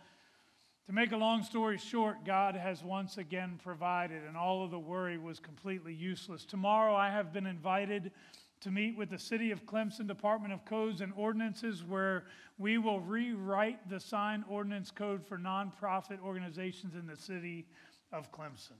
to 0.85 0.93
make 0.93 1.13
a 1.13 1.17
long 1.17 1.41
story 1.41 1.79
short, 1.79 2.23
God 2.23 2.55
has 2.55 2.83
once 2.83 3.17
again 3.17 3.59
provided, 3.63 4.23
and 4.23 4.37
all 4.37 4.63
of 4.63 4.69
the 4.69 4.77
worry 4.77 5.17
was 5.17 5.39
completely 5.39 5.95
useless. 5.95 6.45
Tomorrow, 6.45 6.95
I 6.95 7.09
have 7.09 7.33
been 7.33 7.47
invited 7.47 8.11
to 8.61 8.71
meet 8.71 8.97
with 8.97 9.09
the 9.09 9.19
City 9.19 9.51
of 9.51 9.65
Clemson 9.65 10.07
Department 10.07 10.53
of 10.53 10.65
Codes 10.65 11.01
and 11.01 11.13
Ordinances, 11.15 11.83
where 11.83 12.25
we 12.57 12.77
will 12.77 12.99
rewrite 12.99 13.89
the 13.89 13.99
sign 13.99 14.43
ordinance 14.49 14.89
code 14.91 15.25
for 15.25 15.37
nonprofit 15.37 16.19
organizations 16.23 16.95
in 16.95 17.05
the 17.05 17.15
city 17.15 17.67
of 18.11 18.31
Clemson. 18.31 18.77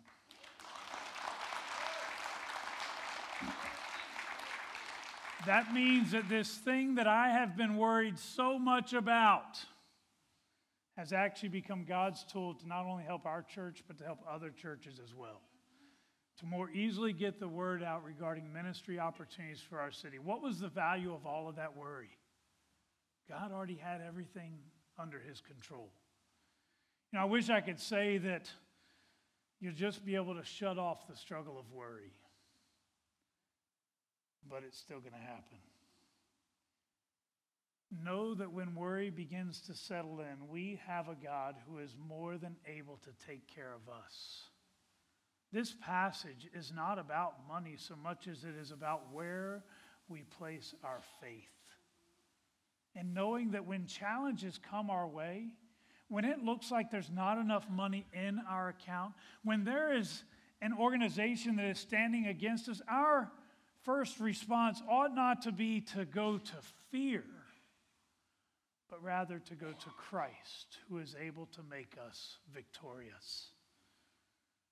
That 5.46 5.74
means 5.74 6.12
that 6.12 6.28
this 6.28 6.56
thing 6.56 6.96
that 6.96 7.08
I 7.08 7.30
have 7.30 7.56
been 7.56 7.78
worried 7.78 8.18
so 8.18 8.58
much 8.58 8.94
about 8.94 9.64
has 10.98 11.14
actually 11.14 11.50
become 11.50 11.86
God's 11.86 12.26
tool 12.26 12.56
to 12.56 12.68
not 12.68 12.86
only 12.86 13.04
help 13.04 13.26
our 13.26 13.44
church, 13.44 13.84
but 13.88 14.00
to 14.00 14.04
help 14.04 14.20
other 14.30 14.50
churches 14.50 15.00
as 15.02 15.14
well. 15.14 15.42
To 16.40 16.46
more 16.46 16.70
easily 16.70 17.14
get 17.14 17.40
the 17.40 17.48
word 17.48 17.82
out 17.82 18.04
regarding 18.04 18.54
ministry 18.54 19.00
opportunities 19.00 19.60
for 19.60 19.80
our 19.80 19.92
city. 19.92 20.20
What 20.20 20.44
was 20.44 20.60
the 20.60 20.68
value 20.68 21.14
of 21.14 21.26
all 21.26 21.50
of 21.50 21.56
that 21.56 21.76
worry? 21.76 22.16
God 23.28 23.52
already 23.52 23.76
had 23.76 24.02
everything 24.02 24.60
under 25.00 25.20
his 25.20 25.42
control. 25.42 25.90
You 27.12 27.18
know, 27.18 27.24
I 27.24 27.26
wish 27.26 27.50
I 27.50 27.62
could 27.62 27.80
say 27.80 28.20
that 28.20 28.52
you'll 29.60 29.74
just 29.74 30.06
be 30.06 30.16
able 30.16 30.36
to 30.36 30.46
shut 30.46 30.78
off 30.78 31.08
the 31.08 31.16
struggle 31.16 31.58
of 31.58 31.72
worry, 31.72 32.14
but 34.48 34.64
it's 34.66 34.78
still 34.78 35.00
going 35.00 35.14
to 35.14 35.18
happen. 35.18 35.58
Know 38.04 38.36
that 38.36 38.52
when 38.52 38.76
worry 38.76 39.10
begins 39.10 39.62
to 39.62 39.74
settle 39.74 40.20
in, 40.20 40.50
we 40.50 40.80
have 40.86 41.08
a 41.08 41.16
God 41.16 41.56
who 41.68 41.80
is 41.80 41.96
more 42.08 42.38
than 42.38 42.58
able 42.68 42.98
to 42.98 43.10
take 43.26 43.48
care 43.48 43.74
of 43.74 43.92
us. 43.92 44.44
This 45.52 45.76
passage 45.82 46.48
is 46.54 46.74
not 46.76 47.00
about 47.00 47.48
money 47.48 47.76
so 47.78 47.96
much 47.96 48.28
as 48.28 48.44
it 48.44 48.56
is 48.60 48.72
about 48.72 49.14
where 49.14 49.64
we 50.10 50.24
place 50.24 50.74
our 50.84 51.00
faith. 51.22 51.48
And 52.96 53.14
knowing 53.14 53.52
that 53.52 53.66
when 53.66 53.86
challenges 53.86 54.60
come 54.70 54.90
our 54.90 55.08
way, 55.08 55.54
when 56.10 56.26
it 56.26 56.44
looks 56.44 56.72
like 56.72 56.90
there's 56.90 57.12
not 57.12 57.38
enough 57.38 57.70
money 57.70 58.06
in 58.14 58.40
our 58.50 58.70
account, 58.70 59.14
when 59.44 59.64
there 59.64 59.96
is 59.96 60.24
an 60.62 60.74
organization 60.74 61.56
that 61.58 61.66
is 61.66 61.80
standing 61.80 62.28
against 62.28 62.68
us, 62.68 62.82
our 62.90 63.32
first 63.84 64.20
response 64.20 64.82
ought 64.90 65.14
not 65.14 65.44
to 65.44 65.52
be 65.52 65.82
to 65.82 66.06
go 66.06 66.38
to 66.38 66.56
fear 66.92 67.24
but 68.90 69.04
rather 69.04 69.40
to 69.40 69.56
go 69.56 69.68
to 69.68 69.90
Christ, 69.98 70.78
who 70.90 71.00
is 71.00 71.16
able 71.22 71.46
to 71.48 71.62
make 71.70 71.96
us 72.08 72.38
victorious. 72.54 73.52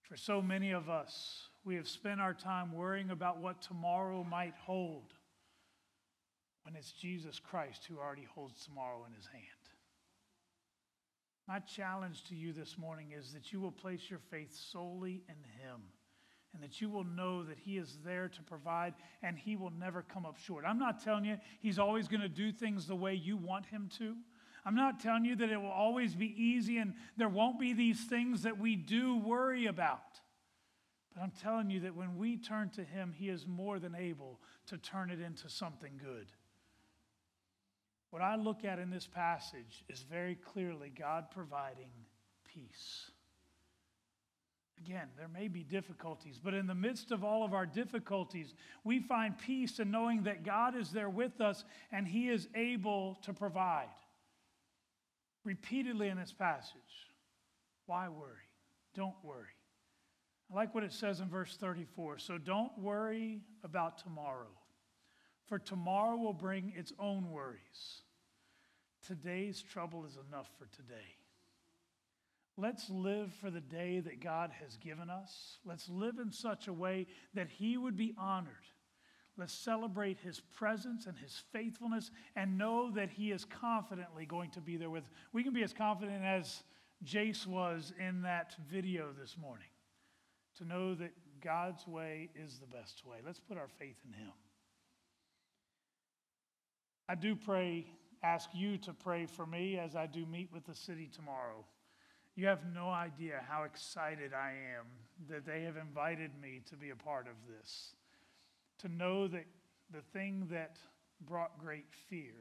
For 0.08 0.18
so 0.18 0.42
many 0.42 0.72
of 0.72 0.90
us, 0.90 1.48
we 1.64 1.76
have 1.76 1.88
spent 1.88 2.22
our 2.22 2.34
time 2.34 2.72
worrying 2.72 3.10
about 3.10 3.40
what 3.40 3.62
tomorrow 3.62 4.24
might 4.24 4.54
hold 4.66 5.14
when 6.64 6.76
it's 6.76 6.92
Jesus 6.92 7.40
Christ 7.40 7.86
who 7.86 7.98
already 7.98 8.28
holds 8.36 8.66
tomorrow 8.66 9.06
in 9.08 9.14
his 9.14 9.28
hand. 9.28 9.44
My 11.48 11.60
challenge 11.60 12.24
to 12.26 12.36
you 12.36 12.54
this 12.54 12.78
morning 12.78 13.14
is 13.18 13.34
that 13.34 13.52
you 13.52 13.60
will 13.60 13.72
place 13.72 14.10
your 14.10 14.20
faith 14.32 14.56
solely 14.72 15.24
in 15.28 15.62
him 15.62 15.82
and 16.56 16.64
that 16.64 16.80
you 16.80 16.90
will 16.90 17.04
know 17.04 17.44
that 17.44 17.58
He 17.60 17.78
is 17.78 17.98
there 18.06 18.30
to 18.30 18.42
provide 18.42 18.94
and 19.22 19.38
He 19.38 19.58
will 19.58 19.74
never 19.78 20.02
come 20.02 20.26
up 20.26 20.38
short. 20.38 20.64
I'm 20.66 20.80
not 20.80 21.04
telling 21.04 21.26
you 21.26 21.38
He's 21.60 21.78
always 21.78 22.08
going 22.08 22.22
to 22.22 22.30
do 22.30 22.52
things 22.52 22.88
the 22.88 22.96
way 22.96 23.14
you 23.14 23.36
want 23.36 23.66
Him 23.66 23.90
to. 23.98 24.16
I'm 24.66 24.76
not 24.76 25.00
telling 25.00 25.26
you 25.26 25.36
that 25.36 25.52
it 25.52 25.62
will 25.62 25.70
always 25.70 26.16
be 26.16 26.34
easy 26.42 26.80
and 26.80 26.96
there 27.18 27.30
won't 27.30 27.60
be 27.60 27.74
these 27.74 28.04
things 28.06 28.44
that 28.44 28.58
we 28.58 28.76
do 28.76 29.18
worry 29.18 29.68
about. 29.68 30.20
But 31.14 31.22
I'm 31.22 31.32
telling 31.42 31.70
you 31.70 31.82
that 31.82 31.96
when 31.96 32.18
we 32.18 32.38
turn 32.38 32.70
to 32.72 32.84
Him, 32.84 33.14
He 33.16 33.30
is 33.30 33.46
more 33.48 33.78
than 33.78 33.96
able 33.96 34.40
to 34.68 34.78
turn 34.78 35.12
it 35.12 35.22
into 35.22 35.50
something 35.50 36.00
good. 36.04 36.28
What 38.10 38.22
I 38.22 38.36
look 38.36 38.66
at 38.66 38.80
in 38.80 38.90
this 38.90 39.08
passage 39.08 39.84
is 39.88 40.02
very 40.02 40.36
clearly 40.36 40.92
God 40.98 41.26
providing 41.32 41.92
peace. 42.54 43.12
Again, 44.80 45.08
there 45.18 45.28
may 45.28 45.48
be 45.48 45.64
difficulties, 45.64 46.40
but 46.42 46.54
in 46.54 46.68
the 46.68 46.76
midst 46.76 47.12
of 47.12 47.24
all 47.24 47.44
of 47.44 47.54
our 47.54 47.66
difficulties, 47.66 48.54
we 48.84 49.00
find 49.00 49.38
peace 49.38 49.80
in 49.80 49.92
knowing 49.92 50.24
that 50.24 50.44
God 50.44 50.76
is 50.76 50.92
there 50.92 51.10
with 51.10 51.40
us 51.40 51.64
and 51.92 52.08
He 52.08 52.30
is 52.30 52.48
able 52.56 53.18
to 53.24 53.34
provide. 53.34 53.88
Repeatedly 55.46 56.10
in 56.10 56.18
this 56.18 56.34
passage, 56.34 57.10
why 57.86 58.10
worry? 58.10 58.50
Don't 58.96 59.16
worry. 59.24 59.46
I 60.52 60.56
like 60.56 60.74
what 60.74 60.84
it 60.84 60.92
says 60.92 61.20
in 61.20 61.30
verse 61.30 61.56
34. 61.56 62.18
So 62.18 62.38
don't 62.38 62.78
worry 62.78 63.42
about 63.64 64.00
tomorrow, 64.00 64.52
for 65.48 65.60
tomorrow 65.60 66.18
will 66.18 66.34
bring 66.34 66.74
its 66.76 66.92
own 67.00 67.30
worries. 67.30 68.02
Today's 69.06 69.62
trouble 69.62 70.06
is 70.06 70.18
enough 70.28 70.50
for 70.58 70.66
today. 70.76 71.16
Let's 72.58 72.90
live 72.90 73.34
for 73.34 73.52
the 73.52 73.62
day 73.62 74.00
that 74.00 74.22
God 74.22 74.52
has 74.64 74.78
given 74.78 75.10
us. 75.10 75.60
Let's 75.66 75.90
live 75.90 76.20
in 76.20 76.32
such 76.32 76.68
a 76.68 76.74
way 76.74 77.06
that 77.34 77.50
He 77.50 77.78
would 77.78 77.98
be 77.98 78.16
honored. 78.18 78.54
Let's 79.38 79.54
celebrate 79.54 80.20
His 80.20 80.40
presence 80.40 81.08
and 81.08 81.18
His 81.18 81.44
faithfulness 81.52 82.12
and 82.36 82.58
know 82.58 82.92
that 82.92 83.10
He 83.10 83.32
is 83.32 83.46
confidently 83.46 84.26
going 84.26 84.52
to 84.52 84.62
be 84.62 84.78
there 84.78 84.90
with. 84.90 85.10
We 85.34 85.44
can 85.44 85.54
be 85.54 85.64
as 85.64 85.74
confident 85.74 86.24
as 86.24 86.64
Jase 87.04 87.46
was 87.46 87.94
in 88.00 88.22
that 88.22 88.56
video 88.70 89.10
this 89.20 89.38
morning 89.38 89.68
to 90.58 90.66
know 90.66 90.96
that 90.96 91.12
God's 91.42 91.86
way 91.88 92.30
is 92.36 92.60
the 92.60 92.66
best 92.66 93.06
way. 93.06 93.18
Let's 93.26 93.40
put 93.40 93.58
our 93.58 93.68
faith 93.68 93.98
in 94.06 94.14
Him. 94.14 94.32
I 97.08 97.16
do 97.16 97.36
pray, 97.36 97.86
ask 98.24 98.50
you 98.54 98.78
to 98.80 98.94
pray 98.94 99.26
for 99.26 99.46
me 99.46 99.78
as 99.78 99.96
I 99.96 100.08
do 100.08 100.26
meet 100.26 100.50
with 100.52 100.66
the 100.66 100.74
city 100.74 101.10
tomorrow. 101.14 101.66
You 102.36 102.48
have 102.48 102.62
no 102.74 102.90
idea 102.90 103.44
how 103.48 103.64
excited 103.64 104.34
I 104.34 104.52
am 104.78 104.86
that 105.30 105.46
they 105.46 105.64
have 105.64 105.78
invited 105.78 106.32
me 106.42 106.62
to 106.70 106.76
be 106.76 106.90
a 106.90 106.96
part 106.96 107.28
of 107.28 107.36
this. 107.48 107.94
To 108.80 108.90
know 108.90 109.28
that 109.28 109.46
the 109.92 110.02
thing 110.14 110.48
that 110.52 110.78
brought 111.22 111.58
great 111.60 111.86
fear 112.10 112.34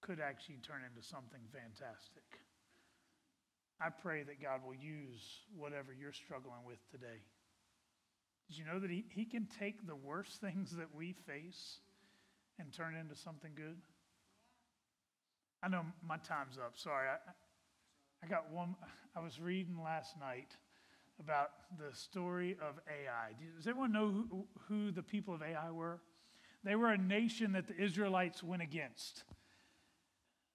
could 0.00 0.20
actually 0.20 0.58
turn 0.62 0.80
into 0.88 1.06
something 1.06 1.40
fantastic. 1.52 2.24
I 3.80 3.88
pray 3.90 4.22
that 4.22 4.42
God 4.42 4.60
will 4.64 4.74
use 4.74 5.22
whatever 5.56 5.92
you're 5.92 6.12
struggling 6.12 6.64
with 6.66 6.78
today. 6.90 7.24
Did 8.48 8.58
you 8.58 8.64
know 8.64 8.78
that 8.78 8.90
He, 8.90 9.04
he 9.10 9.24
can 9.24 9.46
take 9.58 9.86
the 9.86 9.96
worst 9.96 10.40
things 10.40 10.74
that 10.76 10.94
we 10.94 11.12
face 11.26 11.78
and 12.58 12.72
turn 12.72 12.94
into 12.94 13.14
something 13.14 13.52
good? 13.54 13.78
I 15.62 15.68
know 15.68 15.84
my 16.06 16.16
time's 16.16 16.58
up. 16.58 16.72
Sorry. 16.76 17.08
I, 17.08 17.16
I 18.24 18.28
got 18.28 18.50
one, 18.50 18.76
I 19.14 19.20
was 19.20 19.40
reading 19.40 19.82
last 19.82 20.18
night 20.18 20.56
about 21.20 21.50
the 21.78 21.94
story 21.94 22.56
of 22.60 22.80
Ai. 22.88 23.32
Does 23.56 23.66
everyone 23.66 23.92
know 23.92 24.08
who, 24.08 24.46
who 24.68 24.90
the 24.90 25.02
people 25.02 25.34
of 25.34 25.42
Ai 25.42 25.70
were? 25.70 26.00
They 26.64 26.74
were 26.74 26.90
a 26.90 26.98
nation 26.98 27.52
that 27.52 27.68
the 27.68 27.76
Israelites 27.76 28.42
went 28.42 28.62
against. 28.62 29.24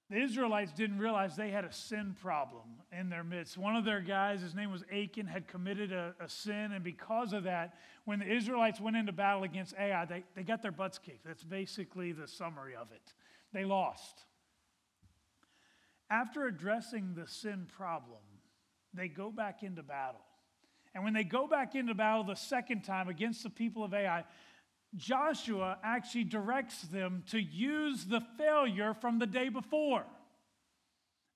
The 0.10 0.21
Israelites 0.21 0.71
didn't 0.71 0.99
realize 0.99 1.36
they 1.36 1.49
had 1.49 1.65
a 1.65 1.73
sin 1.73 2.15
problem 2.21 2.82
in 2.91 3.10
their 3.10 3.23
midst. 3.23 3.58
One 3.58 3.75
of 3.75 3.86
their 3.86 4.01
guys, 4.01 4.41
his 4.41 4.54
name 4.54 4.71
was 4.71 4.84
Achan, 4.91 5.25
had 5.25 5.47
committed 5.47 5.91
a, 5.91 6.13
a 6.19 6.30
sin, 6.30 6.73
and 6.73 6.84
because 6.84 7.34
of 7.34 7.43
that, 7.45 7.73
when 8.04 8.19
the 8.19 8.32
Israelites 8.32 8.80
went 8.80 8.97
into 8.97 9.12
battle 9.12 9.43
against 9.43 9.73
Ai, 9.80 10.06
they, 10.06 10.23
they 10.36 10.43
got 10.43 10.62
their 10.62 10.71
butts 10.71 10.99
kicked. 10.99 11.25
That's 11.25 11.43
basically 11.43 12.12
the 12.12 12.28
summary 12.28 12.75
of 12.75 12.91
it. 12.91 13.13
They 13.51 13.65
lost. 13.65 14.25
After 16.12 16.45
addressing 16.45 17.15
the 17.15 17.28
sin 17.28 17.67
problem, 17.75 18.21
they 18.93 19.08
go 19.08 19.32
back 19.32 19.63
into 19.63 19.82
battle. 19.82 20.21
And 20.95 21.03
when 21.03 21.13
they 21.13 21.25
go 21.25 21.45
back 21.45 21.75
into 21.75 21.93
battle 21.93 22.23
the 22.23 22.36
second 22.36 22.84
time 22.84 23.10
against 23.10 23.43
the 23.43 23.49
people 23.49 23.84
of 23.84 23.93
Ai, 23.93 24.23
Joshua 24.95 25.77
actually 25.84 26.23
directs 26.23 26.84
them 26.84 27.23
to 27.31 27.39
use 27.39 28.05
the 28.05 28.21
failure 28.38 28.93
from 28.93 29.19
the 29.19 29.27
day 29.27 29.49
before. 29.49 30.05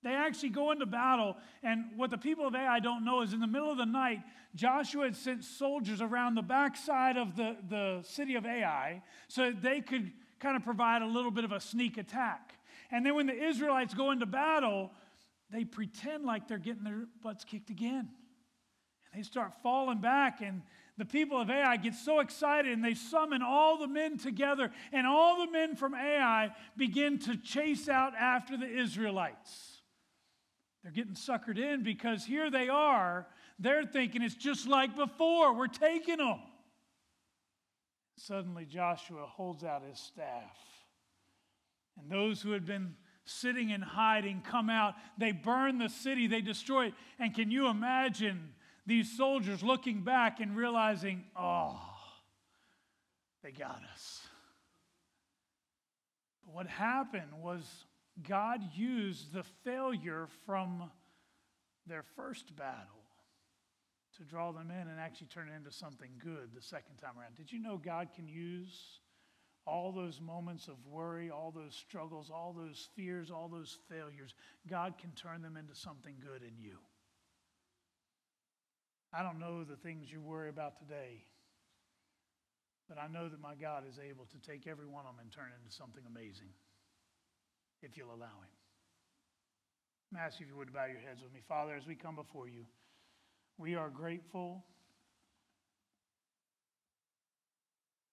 They 0.01 0.13
actually 0.13 0.49
go 0.49 0.71
into 0.71 0.85
battle, 0.85 1.35
and 1.61 1.87
what 1.97 2.09
the 2.09 2.17
people 2.17 2.47
of 2.47 2.55
Ai 2.55 2.79
don't 2.79 3.03
know 3.03 3.21
is 3.21 3.33
in 3.33 3.41
the 3.41 3.47
middle 3.47 3.69
of 3.69 3.77
the 3.77 3.85
night, 3.85 4.21
Joshua 4.55 5.03
had 5.03 5.15
sent 5.17 5.43
soldiers 5.43 6.01
around 6.01 6.35
the 6.35 6.41
backside 6.41 7.17
of 7.17 7.35
the, 7.35 7.57
the 7.67 7.99
city 8.03 8.35
of 8.35 8.45
Ai 8.45 9.03
so 9.27 9.47
that 9.47 9.61
they 9.61 9.81
could 9.81 10.13
kind 10.39 10.55
of 10.55 10.63
provide 10.63 11.01
a 11.01 11.05
little 11.05 11.31
bit 11.31 11.43
of 11.43 11.51
a 11.51 11.59
sneak 11.59 11.97
attack. 11.97 12.53
And 12.91 13.05
then 13.05 13.13
when 13.13 13.25
the 13.25 13.33
Israelites 13.33 13.93
go 13.93 14.11
into 14.11 14.25
battle, 14.25 14.91
they 15.51 15.65
pretend 15.65 16.23
like 16.23 16.47
they're 16.47 16.57
getting 16.57 16.85
their 16.85 17.07
butts 17.21 17.43
kicked 17.43 17.69
again. 17.69 18.07
They 19.13 19.23
start 19.23 19.53
falling 19.63 20.01
back, 20.01 20.41
and 20.41 20.61
the 20.97 21.05
people 21.05 21.39
of 21.41 21.49
Ai 21.49 21.77
get 21.77 21.95
so 21.95 22.19
excited 22.19 22.71
and 22.71 22.83
they 22.83 22.93
summon 22.93 23.41
all 23.41 23.77
the 23.77 23.87
men 23.87 24.17
together, 24.17 24.71
and 24.91 25.07
all 25.07 25.45
the 25.45 25.51
men 25.51 25.75
from 25.75 25.95
Ai 25.95 26.51
begin 26.77 27.17
to 27.19 27.37
chase 27.37 27.89
out 27.89 28.13
after 28.15 28.57
the 28.57 28.67
Israelites. 28.67 29.81
They're 30.83 30.91
getting 30.91 31.15
suckered 31.15 31.57
in 31.57 31.83
because 31.83 32.23
here 32.23 32.49
they 32.51 32.69
are. 32.69 33.27
They're 33.57 33.83
thinking 33.83 34.21
it's 34.21 34.35
just 34.35 34.67
like 34.67 34.95
before. 34.95 35.53
We're 35.53 35.67
taking 35.67 36.17
them. 36.17 36.39
Suddenly, 38.17 38.65
Joshua 38.65 39.25
holds 39.25 39.63
out 39.63 39.83
his 39.83 39.99
staff. 39.99 40.57
And 41.97 42.09
those 42.09 42.41
who 42.41 42.51
had 42.51 42.65
been 42.65 42.95
sitting 43.25 43.71
and 43.71 43.83
hiding 43.83 44.41
come 44.41 44.69
out. 44.69 44.95
They 45.17 45.31
burn 45.31 45.77
the 45.77 45.89
city, 45.89 46.27
they 46.27 46.41
destroy 46.41 46.87
it. 46.87 46.93
And 47.19 47.33
can 47.33 47.51
you 47.51 47.67
imagine 47.67 48.53
these 48.89 49.15
soldiers 49.15 49.61
looking 49.61 50.01
back 50.01 50.39
and 50.39 50.57
realizing, 50.57 51.23
oh, 51.35 51.79
they 53.43 53.51
got 53.51 53.81
us. 53.93 54.21
But 56.43 56.55
what 56.55 56.67
happened 56.67 57.31
was 57.41 57.63
God 58.27 58.61
used 58.73 59.31
the 59.31 59.43
failure 59.63 60.27
from 60.45 60.89
their 61.85 62.03
first 62.15 62.55
battle 62.55 63.03
to 64.17 64.23
draw 64.23 64.51
them 64.51 64.71
in 64.71 64.87
and 64.87 64.99
actually 64.99 65.27
turn 65.27 65.49
it 65.49 65.55
into 65.55 65.71
something 65.71 66.09
good 66.17 66.49
the 66.55 66.61
second 66.61 66.97
time 66.97 67.13
around. 67.19 67.35
Did 67.35 67.51
you 67.51 67.59
know 67.59 67.77
God 67.77 68.09
can 68.15 68.27
use 68.27 68.99
all 69.65 69.91
those 69.91 70.19
moments 70.19 70.67
of 70.67 70.75
worry, 70.85 71.29
all 71.29 71.51
those 71.51 71.75
struggles, 71.75 72.31
all 72.31 72.53
those 72.57 72.89
fears, 72.95 73.29
all 73.29 73.47
those 73.47 73.77
failures? 73.87 74.33
God 74.67 74.95
can 74.97 75.11
turn 75.11 75.41
them 75.43 75.55
into 75.55 75.75
something 75.75 76.15
good 76.19 76.41
in 76.41 76.57
you. 76.57 76.79
I 79.13 79.23
don't 79.23 79.39
know 79.39 79.63
the 79.63 79.75
things 79.75 80.11
you 80.11 80.21
worry 80.21 80.49
about 80.49 80.77
today, 80.77 81.23
but 82.87 82.97
I 82.97 83.07
know 83.07 83.27
that 83.27 83.41
my 83.41 83.55
God 83.55 83.83
is 83.89 83.97
able 83.97 84.25
to 84.25 84.37
take 84.39 84.67
every 84.67 84.85
one 84.85 85.05
of 85.05 85.15
them 85.15 85.21
and 85.21 85.31
turn 85.31 85.49
into 85.57 85.75
something 85.75 86.03
amazing 86.07 86.49
if 87.81 87.97
you'll 87.97 88.13
allow 88.13 88.37
Him. 88.45 88.53
I'm 90.11 90.19
asking 90.19 90.47
if 90.47 90.51
you 90.51 90.57
would 90.57 90.73
bow 90.73 90.85
your 90.85 90.99
heads 90.99 91.21
with 91.23 91.33
me. 91.33 91.39
Father, 91.47 91.75
as 91.75 91.87
we 91.87 91.95
come 91.95 92.15
before 92.15 92.47
you, 92.47 92.65
we 93.57 93.75
are 93.75 93.89
grateful 93.89 94.63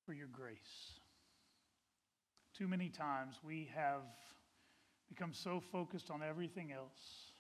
for 0.05 0.13
your 0.13 0.29
grace. 0.29 0.99
Too 2.57 2.69
many 2.69 2.89
times 2.89 3.37
we 3.45 3.69
have 3.75 4.03
become 5.09 5.33
so 5.33 5.61
focused 5.73 6.11
on 6.11 6.23
everything 6.23 6.73
else 6.73 7.33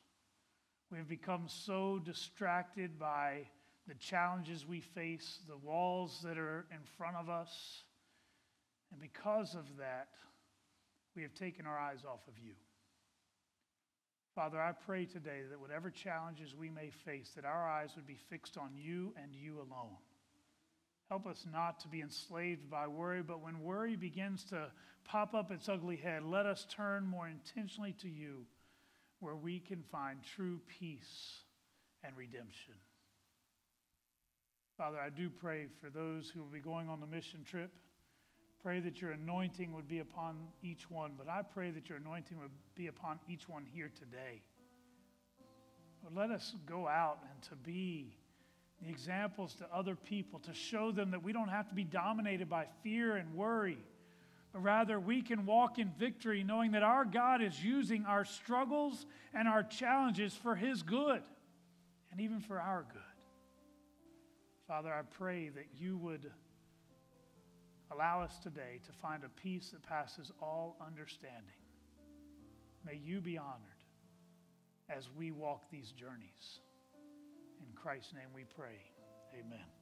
We've 0.90 1.08
become 1.08 1.46
so 1.48 1.98
distracted 1.98 2.96
by 2.98 3.48
the 3.88 3.94
challenges 3.94 4.64
we 4.64 4.80
face, 4.80 5.40
the 5.48 5.56
walls 5.56 6.20
that 6.22 6.38
are 6.38 6.64
in 6.70 6.78
front 6.96 7.16
of 7.16 7.28
us. 7.28 7.82
And 8.92 9.00
because 9.00 9.54
of 9.54 9.64
that, 9.78 10.08
we 11.16 11.22
have 11.22 11.34
taken 11.34 11.66
our 11.66 11.78
eyes 11.78 12.04
off 12.08 12.20
of 12.28 12.38
you. 12.38 12.52
Father, 14.36 14.60
I 14.60 14.72
pray 14.72 15.06
today 15.06 15.40
that 15.50 15.60
whatever 15.60 15.90
challenges 15.90 16.54
we 16.54 16.70
may 16.70 16.90
face, 17.04 17.32
that 17.34 17.44
our 17.44 17.68
eyes 17.68 17.90
would 17.96 18.06
be 18.06 18.18
fixed 18.28 18.56
on 18.56 18.70
you 18.76 19.12
and 19.20 19.34
you 19.34 19.56
alone. 19.56 19.96
Help 21.08 21.26
us 21.26 21.46
not 21.50 21.80
to 21.80 21.88
be 21.88 22.00
enslaved 22.00 22.70
by 22.70 22.86
worry, 22.86 23.22
but 23.22 23.42
when 23.42 23.60
worry 23.60 23.96
begins 23.96 24.44
to 24.44 24.68
pop 25.04 25.34
up 25.34 25.50
its 25.50 25.68
ugly 25.68 25.96
head, 25.96 26.22
let 26.22 26.46
us 26.46 26.66
turn 26.70 27.06
more 27.06 27.28
intentionally 27.28 27.94
to 28.02 28.08
you 28.08 28.46
where 29.20 29.36
we 29.36 29.60
can 29.60 29.82
find 29.90 30.18
true 30.22 30.60
peace 30.78 31.40
and 32.04 32.16
redemption. 32.16 32.74
Father, 34.76 34.98
I 34.98 35.08
do 35.08 35.30
pray 35.30 35.66
for 35.80 35.88
those 35.88 36.28
who 36.28 36.40
will 36.40 36.50
be 36.50 36.60
going 36.60 36.88
on 36.88 37.00
the 37.00 37.06
mission 37.06 37.44
trip. 37.48 37.70
Pray 38.62 38.80
that 38.80 39.00
your 39.00 39.12
anointing 39.12 39.72
would 39.74 39.88
be 39.88 40.00
upon 40.00 40.36
each 40.62 40.90
one, 40.90 41.12
but 41.16 41.28
I 41.28 41.42
pray 41.42 41.70
that 41.70 41.88
your 41.88 41.98
anointing 41.98 42.38
would 42.38 42.50
be 42.74 42.88
upon 42.88 43.18
each 43.28 43.48
one 43.48 43.64
here 43.64 43.90
today. 43.98 44.42
Lord, 46.02 46.14
let 46.14 46.30
us 46.30 46.54
go 46.66 46.86
out 46.86 47.20
and 47.32 47.42
to 47.44 47.56
be 47.56 48.16
the 48.82 48.90
examples 48.90 49.54
to 49.54 49.66
other 49.72 49.94
people, 49.94 50.40
to 50.40 50.52
show 50.52 50.92
them 50.92 51.10
that 51.12 51.22
we 51.22 51.32
don't 51.32 51.48
have 51.48 51.68
to 51.68 51.74
be 51.74 51.84
dominated 51.84 52.50
by 52.50 52.66
fear 52.82 53.16
and 53.16 53.34
worry 53.34 53.78
but 53.78 53.95
rather 54.62 54.98
we 54.98 55.22
can 55.22 55.46
walk 55.46 55.78
in 55.78 55.90
victory 55.98 56.42
knowing 56.42 56.72
that 56.72 56.82
our 56.82 57.04
God 57.04 57.42
is 57.42 57.62
using 57.62 58.04
our 58.04 58.24
struggles 58.24 59.06
and 59.34 59.48
our 59.48 59.62
challenges 59.62 60.34
for 60.34 60.54
His 60.54 60.82
good 60.82 61.22
and 62.10 62.20
even 62.20 62.40
for 62.40 62.60
our 62.60 62.86
good. 62.92 63.02
Father, 64.66 64.92
I 64.92 65.02
pray 65.02 65.48
that 65.50 65.66
you 65.78 65.96
would 65.98 66.30
allow 67.92 68.20
us 68.20 68.38
today 68.38 68.80
to 68.84 68.92
find 68.92 69.22
a 69.22 69.28
peace 69.28 69.70
that 69.70 69.82
passes 69.82 70.32
all 70.42 70.76
understanding. 70.84 71.60
May 72.84 72.96
you 72.96 73.20
be 73.20 73.38
honored 73.38 73.60
as 74.88 75.08
we 75.16 75.30
walk 75.30 75.70
these 75.70 75.92
journeys. 75.92 76.60
In 77.60 77.74
Christ's 77.74 78.14
name 78.14 78.28
we 78.34 78.44
pray. 78.44 78.80
Amen. 79.38 79.75